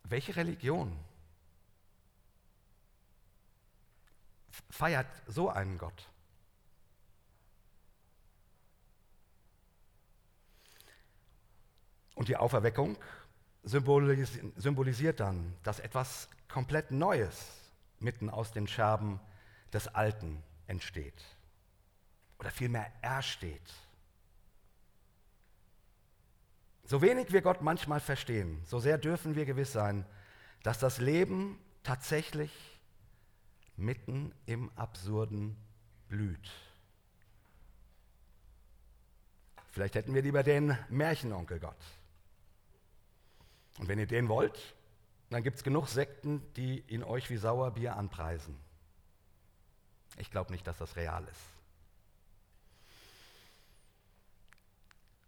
Welche 0.08 0.36
Religion 0.36 0.96
feiert 4.70 5.08
so 5.26 5.50
einen 5.50 5.78
Gott? 5.78 6.08
Und 12.14 12.28
die 12.28 12.36
Auferweckung 12.36 12.96
symbolisiert 13.64 15.20
dann, 15.20 15.54
dass 15.64 15.80
etwas 15.80 16.28
komplett 16.48 16.92
Neues 16.92 17.50
mitten 17.98 18.30
aus 18.30 18.52
den 18.52 18.68
Scherben 18.68 19.18
des 19.72 19.88
Alten 19.88 20.42
entsteht. 20.68 21.22
Oder 22.38 22.50
vielmehr 22.50 22.90
ersteht. 23.02 23.72
So 26.86 27.02
wenig 27.02 27.32
wir 27.32 27.42
Gott 27.42 27.62
manchmal 27.62 27.98
verstehen, 27.98 28.62
so 28.64 28.78
sehr 28.78 28.96
dürfen 28.96 29.34
wir 29.34 29.44
gewiss 29.44 29.72
sein, 29.72 30.06
dass 30.62 30.78
das 30.78 30.98
Leben 30.98 31.58
tatsächlich 31.82 32.52
mitten 33.76 34.32
im 34.46 34.70
Absurden 34.76 35.56
blüht. 36.08 36.48
Vielleicht 39.72 39.96
hätten 39.96 40.14
wir 40.14 40.22
lieber 40.22 40.44
den 40.44 40.78
Märchenonkel 40.88 41.58
Gott. 41.58 41.76
Und 43.78 43.88
wenn 43.88 43.98
ihr 43.98 44.06
den 44.06 44.28
wollt, 44.28 44.74
dann 45.28 45.42
gibt 45.42 45.56
es 45.56 45.64
genug 45.64 45.88
Sekten, 45.88 46.40
die 46.54 46.80
ihn 46.86 47.02
euch 47.02 47.30
wie 47.30 47.36
Sauerbier 47.36 47.96
anpreisen. 47.96 48.56
Ich 50.18 50.30
glaube 50.30 50.52
nicht, 50.52 50.66
dass 50.66 50.78
das 50.78 50.94
real 50.94 51.24
ist. 51.24 51.55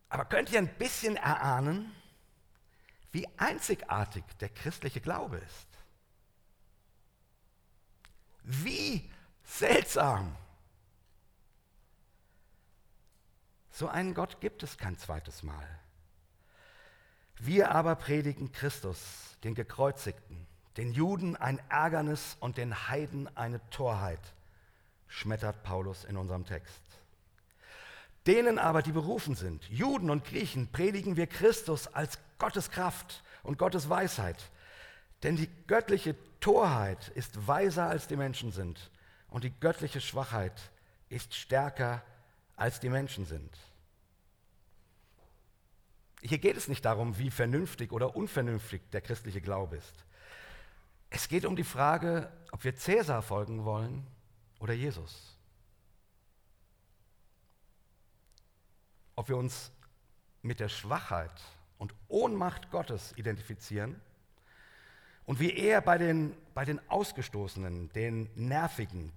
Aber 0.09 0.25
könnt 0.25 0.51
ihr 0.51 0.59
ein 0.59 0.75
bisschen 0.79 1.17
erahnen, 1.17 1.95
wie 3.13 3.29
einzigartig 3.37 4.25
der 4.41 4.49
christliche 4.49 5.01
Glaube 5.01 5.39
ist? 5.39 5.69
Wie 8.43 9.11
seltsam! 9.45 10.35
So 13.71 13.89
einen 13.89 14.15
Gott 14.15 14.41
gibt 14.41 14.63
es 14.63 14.77
kein 14.77 14.99
zweites 14.99 15.43
Mal. 15.43 15.69
Wir 17.37 17.71
aber 17.71 17.95
predigen 17.95 18.51
Christus, 18.51 19.37
den 19.45 19.55
Gekreuzigten, 19.55 20.47
den 20.77 20.93
Juden 20.93 21.37
ein 21.37 21.61
Ärgernis 21.69 22.37
und 22.41 22.57
den 22.57 22.89
Heiden 22.89 23.35
eine 23.37 23.61
Torheit, 23.71 24.35
schmettert 25.07 25.63
Paulus 25.63 26.05
in 26.05 26.17
unserem 26.17 26.45
Text. 26.45 26.81
Denen 28.29 28.59
aber, 28.59 28.83
die 28.83 28.93
berufen 28.93 29.35
sind, 29.35 29.65
Juden 29.71 30.11
und 30.11 30.23
Griechen, 30.27 30.71
predigen 30.71 31.17
wir 31.17 31.27
Christus 31.27 31.87
als 31.87 32.19
Gottes 32.39 32.71
Kraft 32.71 33.25
und 33.43 33.57
Gottes 33.57 33.89
Weisheit. 33.89 34.51
Denn 35.23 35.37
die 35.37 35.49
göttliche 35.67 36.15
Torheit 36.39 37.09
ist 37.15 37.47
weiser 37.47 37.87
als 37.87 38.07
die 38.07 38.17
Menschen 38.17 38.53
sind 38.53 38.91
und 39.31 39.45
die 39.45 39.59
göttliche 39.59 40.03
Schwachheit 40.03 40.71
ist 41.09 41.35
stärker 41.35 42.05
als 42.55 42.81
die 42.81 42.91
Menschen 42.91 43.25
sind. 43.25 43.51
Hier 46.21 46.39
geht 46.39 46.59
es 46.59 46.69
nicht 46.69 46.85
darum, 46.85 47.17
wie 47.17 47.31
vernünftig 47.31 47.93
oder 47.93 48.15
unvernünftig 48.15 48.83
der 48.93 49.01
christliche 49.01 49.41
Glaube 49.41 49.77
ist. 49.77 50.05
Es 51.09 51.29
geht 51.29 51.47
um 51.47 51.57
die 51.57 51.65
Frage, 51.65 52.31
ob 52.53 52.63
wir 52.63 52.77
Cäsar 52.77 53.23
folgen 53.23 53.65
wollen 53.65 54.07
oder 54.59 54.75
Jesus. 54.75 55.38
Ob 59.19 59.29
wir 59.29 59.37
uns 59.37 59.73
mit 60.43 60.61
der 60.61 60.69
Schwachheit 60.69 61.33
und 61.77 61.93
Ohnmacht 62.07 62.71
Gottes 62.71 63.15
identifizieren 63.17 64.01
und 65.27 65.41
wie 65.41 65.53
er 65.55 65.81
bei 65.81 65.99
den, 65.99 66.37
bei 66.55 66.65
den 66.65 66.81
Ausgestoßenen, 66.89 67.93
den 67.95 68.31
Nervigen, 68.37 69.13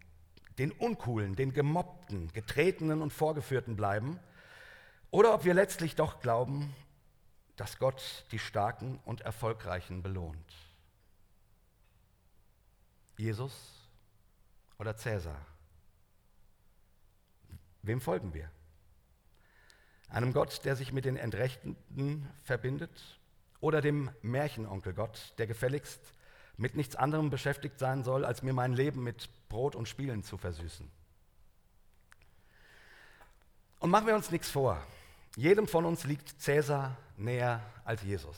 den 0.58 0.72
Uncoolen, 0.72 1.36
den 1.36 1.54
Gemobbten, 1.54 2.34
Getretenen 2.34 3.04
und 3.04 3.14
Vorgeführten 3.14 3.76
bleiben, 3.76 4.20
oder 5.12 5.36
ob 5.36 5.46
wir 5.46 5.54
letztlich 5.54 5.94
doch 5.96 6.20
glauben, 6.20 6.76
dass 7.56 7.78
Gott 7.78 8.26
die 8.32 8.40
Starken 8.40 9.00
und 9.06 9.22
Erfolgreichen 9.22 10.02
belohnt. 10.02 10.52
Jesus 13.18 13.88
oder 14.80 14.98
Cäsar? 14.98 15.46
Wem 17.84 18.02
folgen 18.02 18.34
wir? 18.34 18.50
Einem 20.12 20.34
Gott, 20.34 20.66
der 20.66 20.76
sich 20.76 20.92
mit 20.92 21.06
den 21.06 21.16
Entrechteten 21.16 22.28
verbindet 22.44 23.20
oder 23.62 23.80
dem 23.80 24.12
Märchenonkel 24.22 24.94
Gott, 24.94 25.34
der 25.38 25.48
gefälligst 25.48 26.02
mit 26.58 26.76
nichts 26.76 26.98
anderem 26.98 27.30
beschäftigt 27.30 27.80
sein 27.80 28.04
soll, 28.04 28.26
als 28.26 28.44
mir 28.44 28.54
mein 28.54 28.74
Leben 28.74 29.04
mit 29.04 29.30
Brot 29.48 29.74
und 29.74 29.88
Spielen 29.88 30.24
zu 30.24 30.38
versüßen? 30.38 30.92
Und 33.80 33.90
machen 33.90 34.06
wir 34.06 34.16
uns 34.16 34.30
nichts 34.32 34.50
vor. 34.50 34.78
Jedem 35.38 35.68
von 35.68 35.86
uns 35.86 36.04
liegt 36.04 36.42
Cäsar 36.42 36.98
näher 37.16 37.62
als 37.86 38.04
Jesus. 38.04 38.38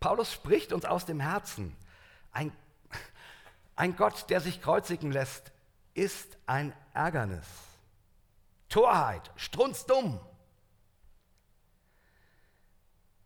Paulus 0.00 0.32
spricht 0.32 0.72
uns 0.72 0.86
aus 0.86 1.04
dem 1.04 1.20
Herzen. 1.20 1.76
Ein, 2.32 2.52
ein 3.76 3.96
Gott, 3.96 4.30
der 4.30 4.40
sich 4.40 4.62
kreuzigen 4.62 5.12
lässt, 5.12 5.52
ist 5.92 6.38
ein 6.46 6.72
Ärgernis. 6.94 7.46
Torheit, 8.68 9.30
strunzdumm. 9.36 10.20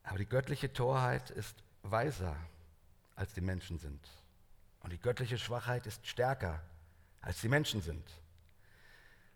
Aber 0.02 0.18
die 0.18 0.26
göttliche 0.26 0.72
Torheit 0.72 1.30
ist 1.30 1.62
weiser, 1.82 2.36
als 3.14 3.32
die 3.34 3.40
Menschen 3.40 3.78
sind. 3.78 4.08
Und 4.80 4.92
die 4.92 4.98
göttliche 4.98 5.38
Schwachheit 5.38 5.86
ist 5.86 6.06
stärker, 6.06 6.62
als 7.20 7.40
die 7.40 7.48
Menschen 7.48 7.82
sind. 7.82 8.04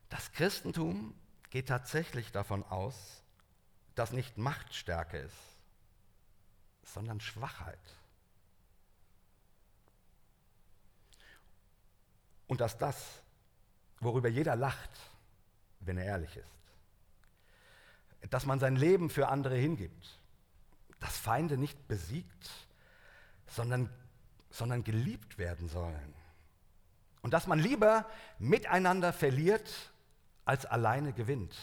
Das 0.09 0.33
Christentum 0.33 1.15
geht 1.51 1.69
tatsächlich 1.69 2.33
davon 2.33 2.65
aus, 2.65 3.23
dass 3.95 4.13
nicht 4.13 4.39
Machtstärke 4.39 5.19
ist, 5.19 5.37
sondern 6.83 7.21
Schwachheit. 7.21 7.79
Und 12.47 12.61
dass 12.61 12.77
das, 12.77 13.23
worüber 14.01 14.29
jeder 14.29 14.57
lacht, 14.57 14.91
wenn 15.87 15.99
er 15.99 16.05
ehrlich 16.05 16.37
ist, 16.37 18.31
dass 18.31 18.47
man 18.47 18.59
sein 18.59 18.77
Leben 18.77 19.11
für 19.11 19.29
andere 19.29 19.57
hingibt, 19.57 20.19
dass 21.01 21.17
Feinde 21.17 21.59
nicht 21.59 21.87
besiegt, 21.89 22.51
sondern, 23.47 23.91
sondern 24.51 24.85
geliebt 24.85 25.39
werden 25.39 25.69
sollen. 25.69 26.15
Und 27.21 27.33
dass 27.33 27.47
man 27.47 27.59
lieber 27.59 28.07
miteinander 28.39 29.13
verliert, 29.13 29.93
als 30.45 30.67
alleine 30.67 31.13
gewinnt. 31.13 31.57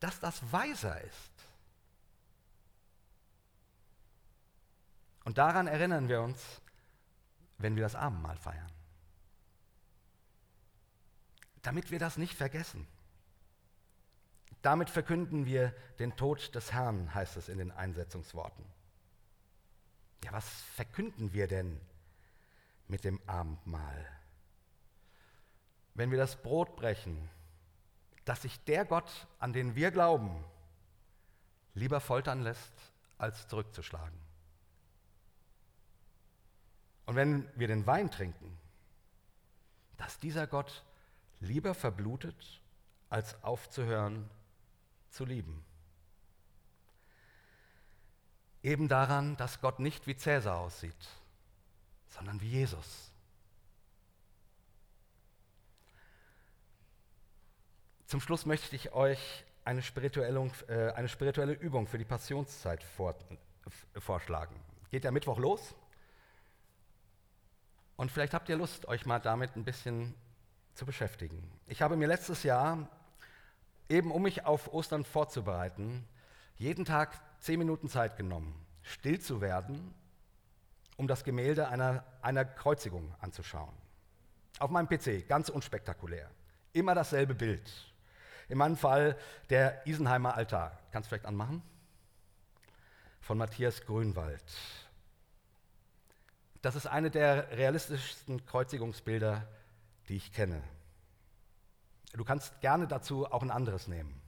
Dass 0.00 0.20
das 0.20 0.52
weiser 0.52 1.00
ist. 1.02 1.30
Und 5.24 5.38
daran 5.38 5.66
erinnern 5.66 6.08
wir 6.08 6.22
uns, 6.22 6.62
wenn 7.58 7.76
wir 7.76 7.82
das 7.82 7.94
Abendmahl 7.94 8.36
feiern. 8.36 8.70
Damit 11.62 11.90
wir 11.90 11.98
das 11.98 12.16
nicht 12.16 12.34
vergessen. 12.34 12.86
Damit 14.62 14.90
verkünden 14.90 15.46
wir 15.46 15.74
den 15.98 16.16
Tod 16.16 16.54
des 16.54 16.72
Herrn, 16.72 17.14
heißt 17.14 17.36
es 17.36 17.48
in 17.48 17.58
den 17.58 17.70
Einsetzungsworten. 17.70 18.64
Ja, 20.24 20.32
was 20.32 20.46
verkünden 20.74 21.32
wir 21.32 21.48
denn 21.48 21.80
mit 22.88 23.04
dem 23.04 23.20
Abendmahl? 23.26 24.06
Wenn 25.94 26.10
wir 26.10 26.18
das 26.18 26.42
Brot 26.42 26.76
brechen, 26.76 27.28
dass 28.24 28.42
sich 28.42 28.62
der 28.64 28.84
Gott, 28.84 29.26
an 29.38 29.52
den 29.52 29.74
wir 29.74 29.90
glauben, 29.90 30.44
lieber 31.74 32.00
foltern 32.00 32.42
lässt, 32.42 32.72
als 33.16 33.48
zurückzuschlagen. 33.48 34.18
Und 37.06 37.16
wenn 37.16 37.48
wir 37.58 37.66
den 37.66 37.86
Wein 37.86 38.10
trinken, 38.10 38.56
dass 39.96 40.18
dieser 40.18 40.46
Gott 40.46 40.84
lieber 41.40 41.74
verblutet, 41.74 42.60
als 43.08 43.42
aufzuhören 43.42 44.28
zu 45.10 45.24
lieben. 45.24 45.64
Eben 48.62 48.88
daran, 48.88 49.36
dass 49.36 49.60
Gott 49.60 49.80
nicht 49.80 50.06
wie 50.06 50.16
Cäsar 50.16 50.58
aussieht, 50.58 51.08
sondern 52.08 52.40
wie 52.40 52.50
Jesus. 52.50 53.10
Zum 58.06 58.20
Schluss 58.20 58.44
möchte 58.44 58.74
ich 58.76 58.92
euch 58.92 59.44
eine 59.64 59.82
spirituelle, 59.82 60.50
äh, 60.68 60.92
eine 60.92 61.08
spirituelle 61.08 61.52
Übung 61.52 61.86
für 61.86 61.96
die 61.96 62.04
Passionszeit 62.04 62.82
vor, 62.82 63.14
vorschlagen. 63.98 64.54
Geht 64.90 65.04
ja 65.04 65.10
Mittwoch 65.10 65.38
los. 65.38 65.74
Und 67.96 68.10
vielleicht 68.10 68.34
habt 68.34 68.48
ihr 68.48 68.56
Lust, 68.56 68.88
euch 68.88 69.06
mal 69.06 69.20
damit 69.20 69.56
ein 69.56 69.64
bisschen 69.64 70.14
zu 70.74 70.86
beschäftigen. 70.86 71.50
Ich 71.66 71.82
habe 71.82 71.96
mir 71.96 72.08
letztes 72.08 72.42
Jahr, 72.42 72.88
eben 73.88 74.10
um 74.10 74.22
mich 74.22 74.44
auf 74.44 74.72
Ostern 74.72 75.04
vorzubereiten, 75.04 76.06
jeden 76.56 76.84
Tag 76.84 77.20
zehn 77.40 77.58
Minuten 77.58 77.88
Zeit 77.88 78.16
genommen, 78.16 78.54
still 78.82 79.20
zu 79.20 79.40
werden, 79.40 79.94
um 80.96 81.08
das 81.08 81.24
Gemälde 81.24 81.68
einer, 81.68 82.04
einer 82.22 82.44
Kreuzigung 82.44 83.14
anzuschauen. 83.20 83.74
Auf 84.58 84.70
meinem 84.70 84.88
PC, 84.88 85.26
ganz 85.26 85.48
unspektakulär. 85.48 86.30
Immer 86.72 86.94
dasselbe 86.94 87.34
Bild. 87.34 87.70
In 88.48 88.58
meinem 88.58 88.76
Fall 88.76 89.16
der 89.48 89.86
Isenheimer 89.86 90.34
Altar. 90.34 90.78
Kannst 90.92 91.06
du 91.06 91.10
vielleicht 91.10 91.26
anmachen? 91.26 91.62
Von 93.20 93.38
Matthias 93.38 93.80
Grünwald. 93.86 94.44
Das 96.62 96.74
ist 96.74 96.86
eine 96.86 97.10
der 97.10 97.56
realistischsten 97.56 98.44
Kreuzigungsbilder, 98.44 99.48
die 100.10 100.16
ich 100.16 100.32
kenne. 100.32 100.60
Du 102.12 102.24
kannst 102.24 102.60
gerne 102.60 102.88
dazu 102.88 103.30
auch 103.30 103.42
ein 103.42 103.52
anderes 103.52 103.86
nehmen. 103.86 104.20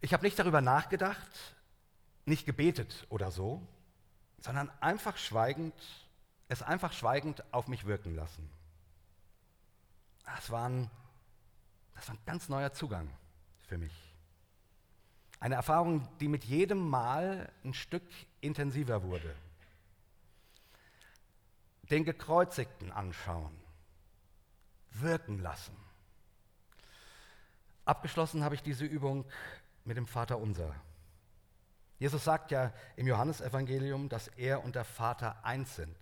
Ich 0.00 0.14
habe 0.14 0.24
nicht 0.24 0.38
darüber 0.38 0.62
nachgedacht, 0.62 1.54
nicht 2.24 2.46
gebetet 2.46 3.06
oder 3.10 3.30
so, 3.30 3.60
sondern 4.40 4.70
einfach 4.80 5.18
schweigend, 5.18 5.74
es 6.48 6.62
einfach 6.62 6.94
schweigend 6.94 7.44
auf 7.52 7.68
mich 7.68 7.84
wirken 7.84 8.16
lassen. 8.16 8.48
Das 10.24 10.50
war 10.50 10.66
ein, 10.66 10.90
das 11.94 12.08
war 12.08 12.14
ein 12.14 12.24
ganz 12.24 12.48
neuer 12.48 12.72
Zugang 12.72 13.10
für 13.68 13.76
mich. 13.76 13.92
Eine 15.40 15.56
Erfahrung, 15.56 16.08
die 16.20 16.28
mit 16.28 16.44
jedem 16.44 16.88
Mal 16.88 17.52
ein 17.64 17.74
Stück 17.74 18.04
intensiver 18.40 19.02
wurde. 19.02 19.34
Den 21.82 22.04
Gekreuzigten 22.04 22.92
anschauen, 22.92 23.60
wirken 24.90 25.38
lassen. 25.38 25.76
Abgeschlossen 27.84 28.44
habe 28.44 28.54
ich 28.54 28.62
diese 28.62 28.84
Übung 28.84 29.24
mit 29.84 29.96
dem 29.96 30.06
Vater 30.06 30.38
unser. 30.38 30.74
Jesus 31.98 32.24
sagt 32.24 32.50
ja 32.50 32.72
im 32.96 33.06
Johannesevangelium, 33.06 34.08
dass 34.08 34.28
er 34.28 34.64
und 34.64 34.74
der 34.74 34.84
Vater 34.84 35.44
eins 35.44 35.76
sind. 35.76 35.96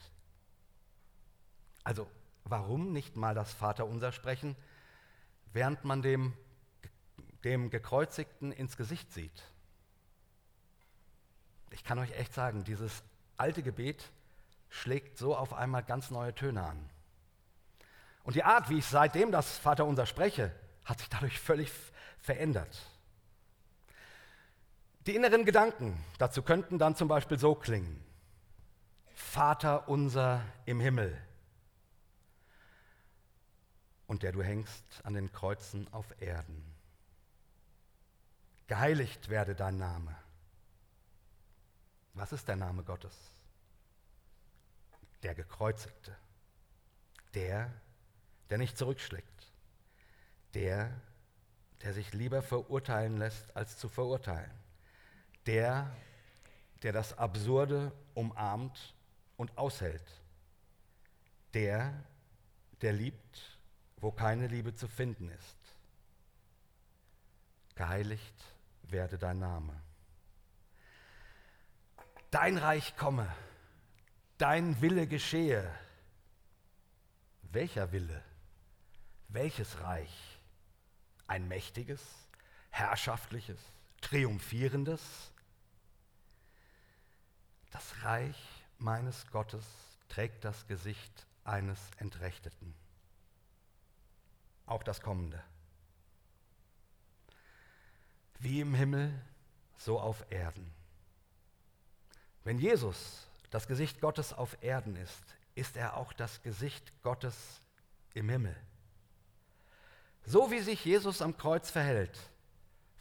Also 1.83 2.09
warum 2.45 2.93
nicht 2.93 3.17
mal 3.17 3.35
das 3.35 3.53
Vater 3.53 3.87
unser 3.87 4.13
sprechen, 4.13 4.57
während 5.53 5.85
man 5.85 6.03
dem, 6.03 6.35
dem 7.45 7.71
Gekreuzigten 7.71 8.53
ins 8.53 8.77
Gesicht 8.77 9.13
sieht? 9.13 9.43
Ich 11.71 11.85
kann 11.85 11.99
euch 11.99 12.13
echt 12.13 12.33
sagen, 12.33 12.65
dieses 12.65 13.03
alte 13.37 13.63
Gebet 13.63 14.11
schlägt 14.69 15.19
so 15.19 15.37
auf 15.37 15.53
einmal 15.53 15.83
ganz 15.83 16.11
neue 16.11 16.35
Töne 16.35 16.63
an. 16.63 16.91
Und 18.29 18.35
die 18.35 18.45
Art, 18.45 18.69
wie 18.69 18.77
ich 18.77 18.85
seitdem 18.85 19.33
das 19.33 19.57
Vater 19.57 19.87
unser 19.87 20.05
spreche, 20.05 20.55
hat 20.85 20.99
sich 20.99 21.09
dadurch 21.09 21.41
völlig 21.41 21.73
verändert. 22.21 22.79
Die 25.07 25.15
inneren 25.15 25.47
Gedanken 25.47 25.99
dazu 26.19 26.43
könnten 26.43 26.79
dann 26.79 26.95
zum 26.95 27.09
Beispiel 27.09 27.39
so 27.39 27.55
klingen. 27.55 28.05
Vater 29.15 29.89
unser 29.89 30.45
im 30.67 30.79
Himmel 30.79 31.19
und 34.09 34.23
der 34.23 34.33
du 34.33 34.43
hängst 34.43 34.85
an 35.05 35.15
den 35.15 35.33
Kreuzen 35.33 35.91
auf 35.91 36.21
Erden. 36.21 36.63
Geheiligt 38.67 39.31
werde 39.31 39.55
dein 39.55 39.79
Name. 39.79 40.15
Was 42.13 42.35
ist 42.35 42.47
der 42.47 42.57
Name 42.57 42.83
Gottes? 42.83 43.17
Der 45.23 45.35
Gekreuzigte. 45.35 46.15
Der, 47.33 47.73
der 48.51 48.59
nicht 48.59 48.79
zurückschlägt. 48.79 49.53
Der, 50.55 50.91
der 51.83 51.93
sich 51.93 52.13
lieber 52.13 52.43
verurteilen 52.43 53.19
lässt, 53.19 53.57
als 53.57 53.79
zu 53.79 53.89
verurteilen 53.89 54.51
der, 55.49 55.91
der 56.83 56.93
das 56.93 57.17
Absurde 57.17 57.91
umarmt 58.15 58.95
und 59.39 59.57
aushält. 59.57 60.05
Der, 61.55 62.05
der 62.83 62.93
liebt, 62.93 63.59
wo 63.97 64.13
keine 64.13 64.47
Liebe 64.47 64.75
zu 64.75 64.87
finden 64.87 65.31
ist. 65.31 65.57
Geheiligt 67.75 68.45
werde 68.83 69.17
dein 69.17 69.39
Name. 69.39 69.73
Dein 72.31 72.59
Reich 72.59 72.95
komme, 72.97 73.35
dein 74.37 74.79
Wille 74.83 75.07
geschehe. 75.07 75.75
Welcher 77.43 77.91
Wille? 77.91 78.23
Welches 79.29 79.81
Reich? 79.81 80.39
Ein 81.27 81.47
mächtiges, 81.49 82.03
herrschaftliches, 82.71 83.61
triumphierendes? 84.01 85.03
Das 87.71 88.03
Reich 88.03 88.39
meines 88.79 89.27
Gottes 89.31 89.67
trägt 90.09 90.45
das 90.45 90.67
Gesicht 90.67 91.27
eines 91.45 91.79
Entrechteten. 91.99 92.75
Auch 94.65 94.83
das 94.83 95.03
Kommende. 95.03 95.43
Wie 98.39 98.61
im 98.61 98.75
Himmel, 98.75 99.13
so 99.77 100.01
auf 100.01 100.25
Erden. 100.31 100.73
Wenn 102.45 102.59
Jesus 102.59 103.27
das 103.51 103.67
Gesicht 103.67 104.01
Gottes 104.01 104.33
auf 104.33 104.57
Erden 104.63 104.97
ist, 104.97 105.25
ist 105.55 105.77
er 105.77 105.97
auch 105.97 106.13
das 106.15 106.43
Gesicht 106.43 106.93
Gottes 107.03 107.61
im 108.15 108.29
Himmel. 108.29 108.57
So 110.25 110.51
wie 110.51 110.61
sich 110.61 110.85
Jesus 110.85 111.23
am 111.23 111.37
Kreuz 111.37 111.71
verhält, 111.71 112.19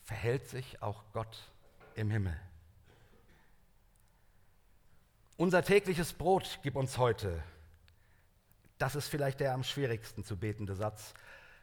verhält 0.05 0.47
sich 0.47 0.81
auch 0.81 1.03
Gott 1.13 1.51
im 1.95 2.09
Himmel. 2.09 2.39
Unser 5.35 5.63
tägliches 5.63 6.13
Brot 6.13 6.59
gib 6.63 6.75
uns 6.75 6.97
heute. 6.97 7.43
Das 8.77 8.95
ist 8.95 9.07
vielleicht 9.07 9.39
der 9.39 9.53
am 9.53 9.63
schwierigsten 9.63 10.23
zu 10.23 10.37
betende 10.37 10.75
Satz, 10.75 11.13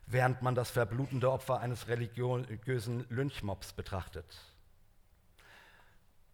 während 0.07 0.43
man 0.43 0.55
das 0.55 0.71
verblutende 0.71 1.31
Opfer 1.31 1.61
eines 1.61 1.89
religiösen 1.89 3.07
Lynchmobs 3.09 3.73
betrachtet. 3.73 4.27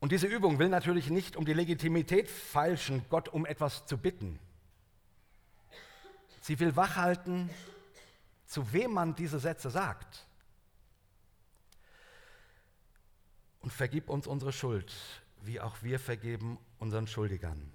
Und 0.00 0.12
diese 0.12 0.26
Übung 0.26 0.58
will 0.58 0.68
natürlich 0.68 1.10
nicht 1.10 1.36
um 1.36 1.44
die 1.44 1.52
Legitimität 1.52 2.28
feilschen, 2.28 3.04
Gott 3.10 3.28
um 3.28 3.44
etwas 3.44 3.86
zu 3.86 3.98
bitten. 3.98 4.38
Sie 6.40 6.58
will 6.58 6.74
wachhalten, 6.74 7.50
zu 8.50 8.72
wem 8.72 8.92
man 8.92 9.14
diese 9.14 9.38
Sätze 9.38 9.70
sagt. 9.70 10.26
Und 13.60 13.72
vergib 13.72 14.10
uns 14.10 14.26
unsere 14.26 14.52
Schuld, 14.52 14.92
wie 15.42 15.60
auch 15.60 15.82
wir 15.82 16.00
vergeben 16.00 16.58
unseren 16.80 17.06
Schuldigern. 17.06 17.72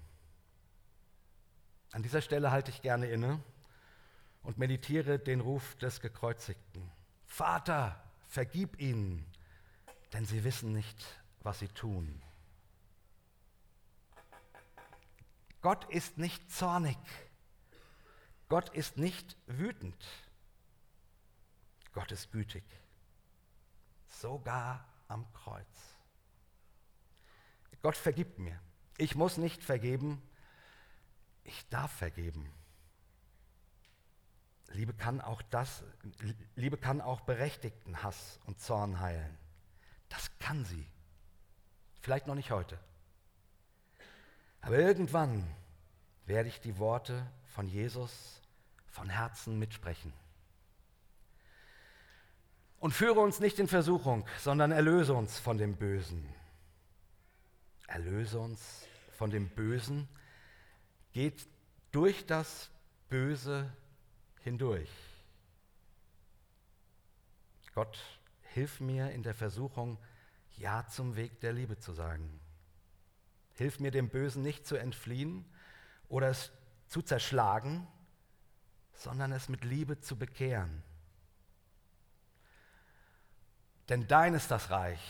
An 1.92 2.02
dieser 2.02 2.20
Stelle 2.20 2.50
halte 2.50 2.70
ich 2.70 2.82
gerne 2.82 3.06
inne 3.06 3.40
und 4.42 4.58
meditiere 4.58 5.18
den 5.18 5.40
Ruf 5.40 5.76
des 5.76 6.02
Gekreuzigten. 6.02 6.92
Vater, 7.24 7.98
vergib 8.28 8.78
ihnen, 8.78 9.24
denn 10.12 10.26
sie 10.26 10.44
wissen 10.44 10.74
nicht, 10.74 11.06
was 11.40 11.60
sie 11.60 11.68
tun. 11.68 12.20
Gott 15.62 15.88
ist 15.88 16.18
nicht 16.18 16.52
zornig. 16.52 16.98
Gott 18.50 18.68
ist 18.74 18.98
nicht 18.98 19.38
wütend. 19.46 19.96
Gott 21.96 22.12
ist 22.12 22.30
gütig. 22.30 22.62
Sogar 24.06 24.86
am 25.08 25.26
Kreuz. 25.32 25.96
Gott 27.80 27.96
vergibt 27.96 28.38
mir. 28.38 28.60
Ich 28.98 29.14
muss 29.14 29.38
nicht 29.38 29.64
vergeben. 29.64 30.20
Ich 31.42 31.66
darf 31.70 31.90
vergeben. 31.90 32.52
Liebe 34.68 34.92
kann 34.92 35.22
auch 35.22 35.40
das, 35.40 35.84
Liebe 36.54 36.76
kann 36.76 37.00
auch 37.00 37.22
berechtigten 37.22 38.02
Hass 38.02 38.40
und 38.44 38.60
Zorn 38.60 39.00
heilen. 39.00 39.38
Das 40.10 40.30
kann 40.38 40.66
sie. 40.66 40.86
Vielleicht 42.02 42.26
noch 42.26 42.34
nicht 42.34 42.50
heute. 42.50 42.78
Aber 44.60 44.78
irgendwann 44.78 45.50
werde 46.26 46.50
ich 46.50 46.60
die 46.60 46.76
Worte 46.76 47.26
von 47.46 47.66
Jesus 47.66 48.42
von 48.86 49.08
Herzen 49.08 49.58
mitsprechen. 49.58 50.12
Und 52.78 52.92
führe 52.92 53.20
uns 53.20 53.40
nicht 53.40 53.58
in 53.58 53.68
Versuchung, 53.68 54.26
sondern 54.38 54.70
erlöse 54.70 55.14
uns 55.14 55.38
von 55.38 55.58
dem 55.58 55.76
Bösen. 55.76 56.28
Erlöse 57.86 58.38
uns 58.38 58.86
von 59.16 59.30
dem 59.30 59.48
Bösen 59.48 60.08
geht 61.12 61.48
durch 61.90 62.26
das 62.26 62.70
Böse 63.08 63.72
hindurch. 64.40 64.90
Gott, 67.74 67.98
hilf 68.52 68.80
mir 68.80 69.10
in 69.10 69.22
der 69.22 69.34
Versuchung, 69.34 69.98
Ja 70.56 70.86
zum 70.86 71.16
Weg 71.16 71.40
der 71.40 71.52
Liebe 71.52 71.78
zu 71.78 71.92
sagen. 71.92 72.40
Hilf 73.54 73.80
mir 73.80 73.90
dem 73.90 74.08
Bösen 74.08 74.42
nicht 74.42 74.66
zu 74.66 74.76
entfliehen 74.76 75.44
oder 76.08 76.28
es 76.28 76.52
zu 76.88 77.02
zerschlagen, 77.02 77.86
sondern 78.94 79.32
es 79.32 79.48
mit 79.48 79.64
Liebe 79.64 80.00
zu 80.00 80.16
bekehren. 80.16 80.82
Denn 83.88 84.06
dein 84.08 84.34
ist 84.34 84.50
das 84.50 84.70
Reich 84.70 85.00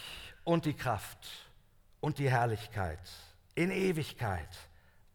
und 0.45 0.65
die 0.65 0.75
Kraft 0.75 1.27
und 2.01 2.19
die 2.19 2.31
Herrlichkeit 2.31 3.01
in 3.55 3.71
Ewigkeit. 3.71 4.55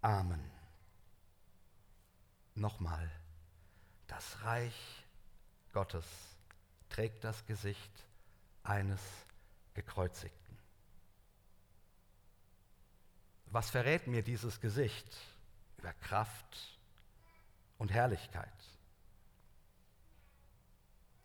Amen. 0.01 0.51
Nochmal, 2.55 3.09
das 4.07 4.43
Reich 4.43 5.05
Gottes 5.73 6.05
trägt 6.89 7.23
das 7.23 7.45
Gesicht 7.45 7.91
eines 8.63 8.99
Gekreuzigten. 9.73 10.57
Was 13.47 13.69
verrät 13.69 14.07
mir 14.07 14.23
dieses 14.23 14.59
Gesicht 14.59 15.17
über 15.77 15.93
Kraft 15.93 16.79
und 17.77 17.91
Herrlichkeit? 17.91 18.49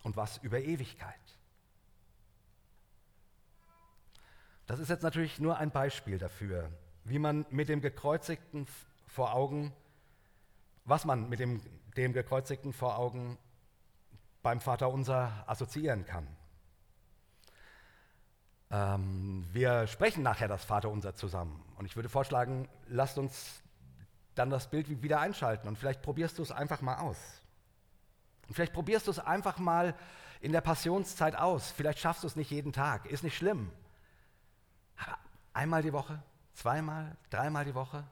Und 0.03 0.16
was 0.16 0.39
über 0.39 0.61
Ewigkeit? 0.61 1.14
Das 4.67 4.81
ist 4.81 4.89
jetzt 4.89 5.03
natürlich 5.03 5.39
nur 5.39 5.59
ein 5.59 5.71
Beispiel 5.71 6.19
dafür, 6.19 6.71
wie 7.05 7.19
man 7.19 7.47
mit 7.51 7.69
dem 7.69 7.81
Gekreuzigten 7.81 8.67
vor 9.07 9.33
Augen, 9.33 9.73
was 10.85 11.05
man 11.05 11.29
mit 11.29 11.39
dem, 11.39 11.61
dem 11.97 12.12
Gekreuzigten 12.12 12.73
vor 12.73 12.99
Augen 12.99 13.39
beim 14.43 14.61
Vater 14.61 14.91
unser 14.91 15.45
assoziieren 15.47 16.05
kann. 16.05 16.27
Ähm, 18.71 19.47
wir 19.53 19.87
sprechen 19.87 20.25
nachher 20.25 20.49
das 20.49 20.64
Vater 20.64 20.91
unser 20.91 21.14
zusammen 21.14 21.64
und 21.79 21.87
ich 21.87 21.95
würde 21.95 22.09
vorschlagen, 22.09 22.69
lasst 22.89 23.19
uns 23.19 23.62
dann 24.35 24.51
das 24.51 24.69
Bild 24.69 25.03
wieder 25.03 25.21
einschalten 25.21 25.69
und 25.69 25.79
vielleicht 25.79 26.03
probierst 26.03 26.39
du 26.39 26.43
es 26.43 26.51
einfach 26.51 26.81
mal 26.81 26.97
aus. 26.97 27.17
Und 28.49 28.55
vielleicht 28.55 28.73
probierst 28.73 29.07
du 29.07 29.12
es 29.12 29.21
einfach 29.21 29.59
mal 29.59 29.95
in 30.41 30.53
der 30.53 30.61
Passionszeit 30.61 31.37
aus. 31.37 31.71
Vielleicht 31.71 31.99
schaffst 31.99 32.23
du 32.23 32.27
es 32.27 32.37
nicht 32.37 32.51
jeden 32.51 32.73
Tag, 32.73 33.07
ist 33.07 33.25
nicht 33.25 33.37
schlimm. 33.37 33.71
Aber 34.97 35.19
einmal 35.53 35.83
die 35.83 35.93
Woche, 35.93 36.23
zweimal, 36.55 37.17
dreimal 37.31 37.65
die 37.65 37.75
Woche. 37.75 38.05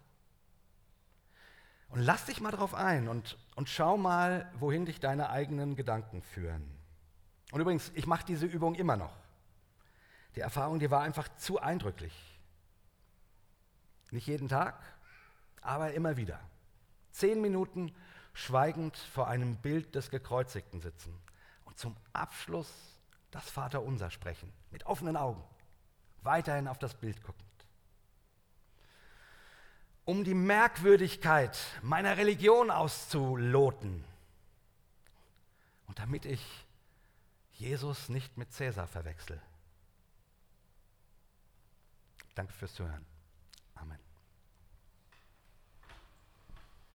Und 1.89 2.01
lass 2.01 2.26
dich 2.26 2.41
mal 2.41 2.51
drauf 2.51 2.74
ein 2.74 3.09
und, 3.09 3.39
und 3.55 3.68
schau 3.68 3.97
mal, 3.97 4.51
wohin 4.59 4.85
dich 4.85 5.01
deine 5.01 5.30
eigenen 5.30 5.76
Gedanken 5.76 6.22
führen. 6.22 6.68
Und 7.53 7.61
übrigens, 7.61 7.93
ich 7.95 8.07
mache 8.07 8.26
diese 8.26 8.47
Übung 8.47 8.74
immer 8.74 8.97
noch. 8.97 9.14
Die 10.35 10.41
Erfahrung, 10.41 10.80
die 10.80 10.91
war 10.91 11.03
einfach 11.03 11.28
zu 11.37 11.61
eindrücklich. 11.61 12.12
Nicht 14.11 14.26
jeden 14.26 14.49
Tag, 14.49 14.80
aber 15.61 15.93
immer 15.93 16.16
wieder. 16.16 16.41
Zehn 17.12 17.41
Minuten 17.41 17.95
schweigend 18.32 18.97
vor 18.97 19.28
einem 19.28 19.57
Bild 19.57 19.95
des 19.95 20.11
Gekreuzigten 20.11 20.80
sitzen 20.80 21.16
und 21.64 21.78
zum 21.78 21.97
Abschluss 22.12 22.99
das 23.30 23.49
Vaterunser 23.49 24.11
sprechen, 24.11 24.53
mit 24.70 24.87
offenen 24.87 25.16
Augen 25.16 25.45
weiterhin 26.24 26.68
auf 26.68 26.78
das 26.78 26.94
Bild 26.94 27.22
guckend. 27.22 27.44
Um 30.04 30.24
die 30.24 30.34
Merkwürdigkeit 30.34 31.58
meiner 31.82 32.16
Religion 32.16 32.70
auszuloten 32.70 34.04
und 35.86 35.98
damit 35.98 36.26
ich 36.26 36.42
Jesus 37.52 38.08
nicht 38.08 38.36
mit 38.36 38.52
Cäsar 38.52 38.86
verwechsel. 38.86 39.40
Danke 42.34 42.52
fürs 42.52 42.74
Zuhören. 42.74 43.13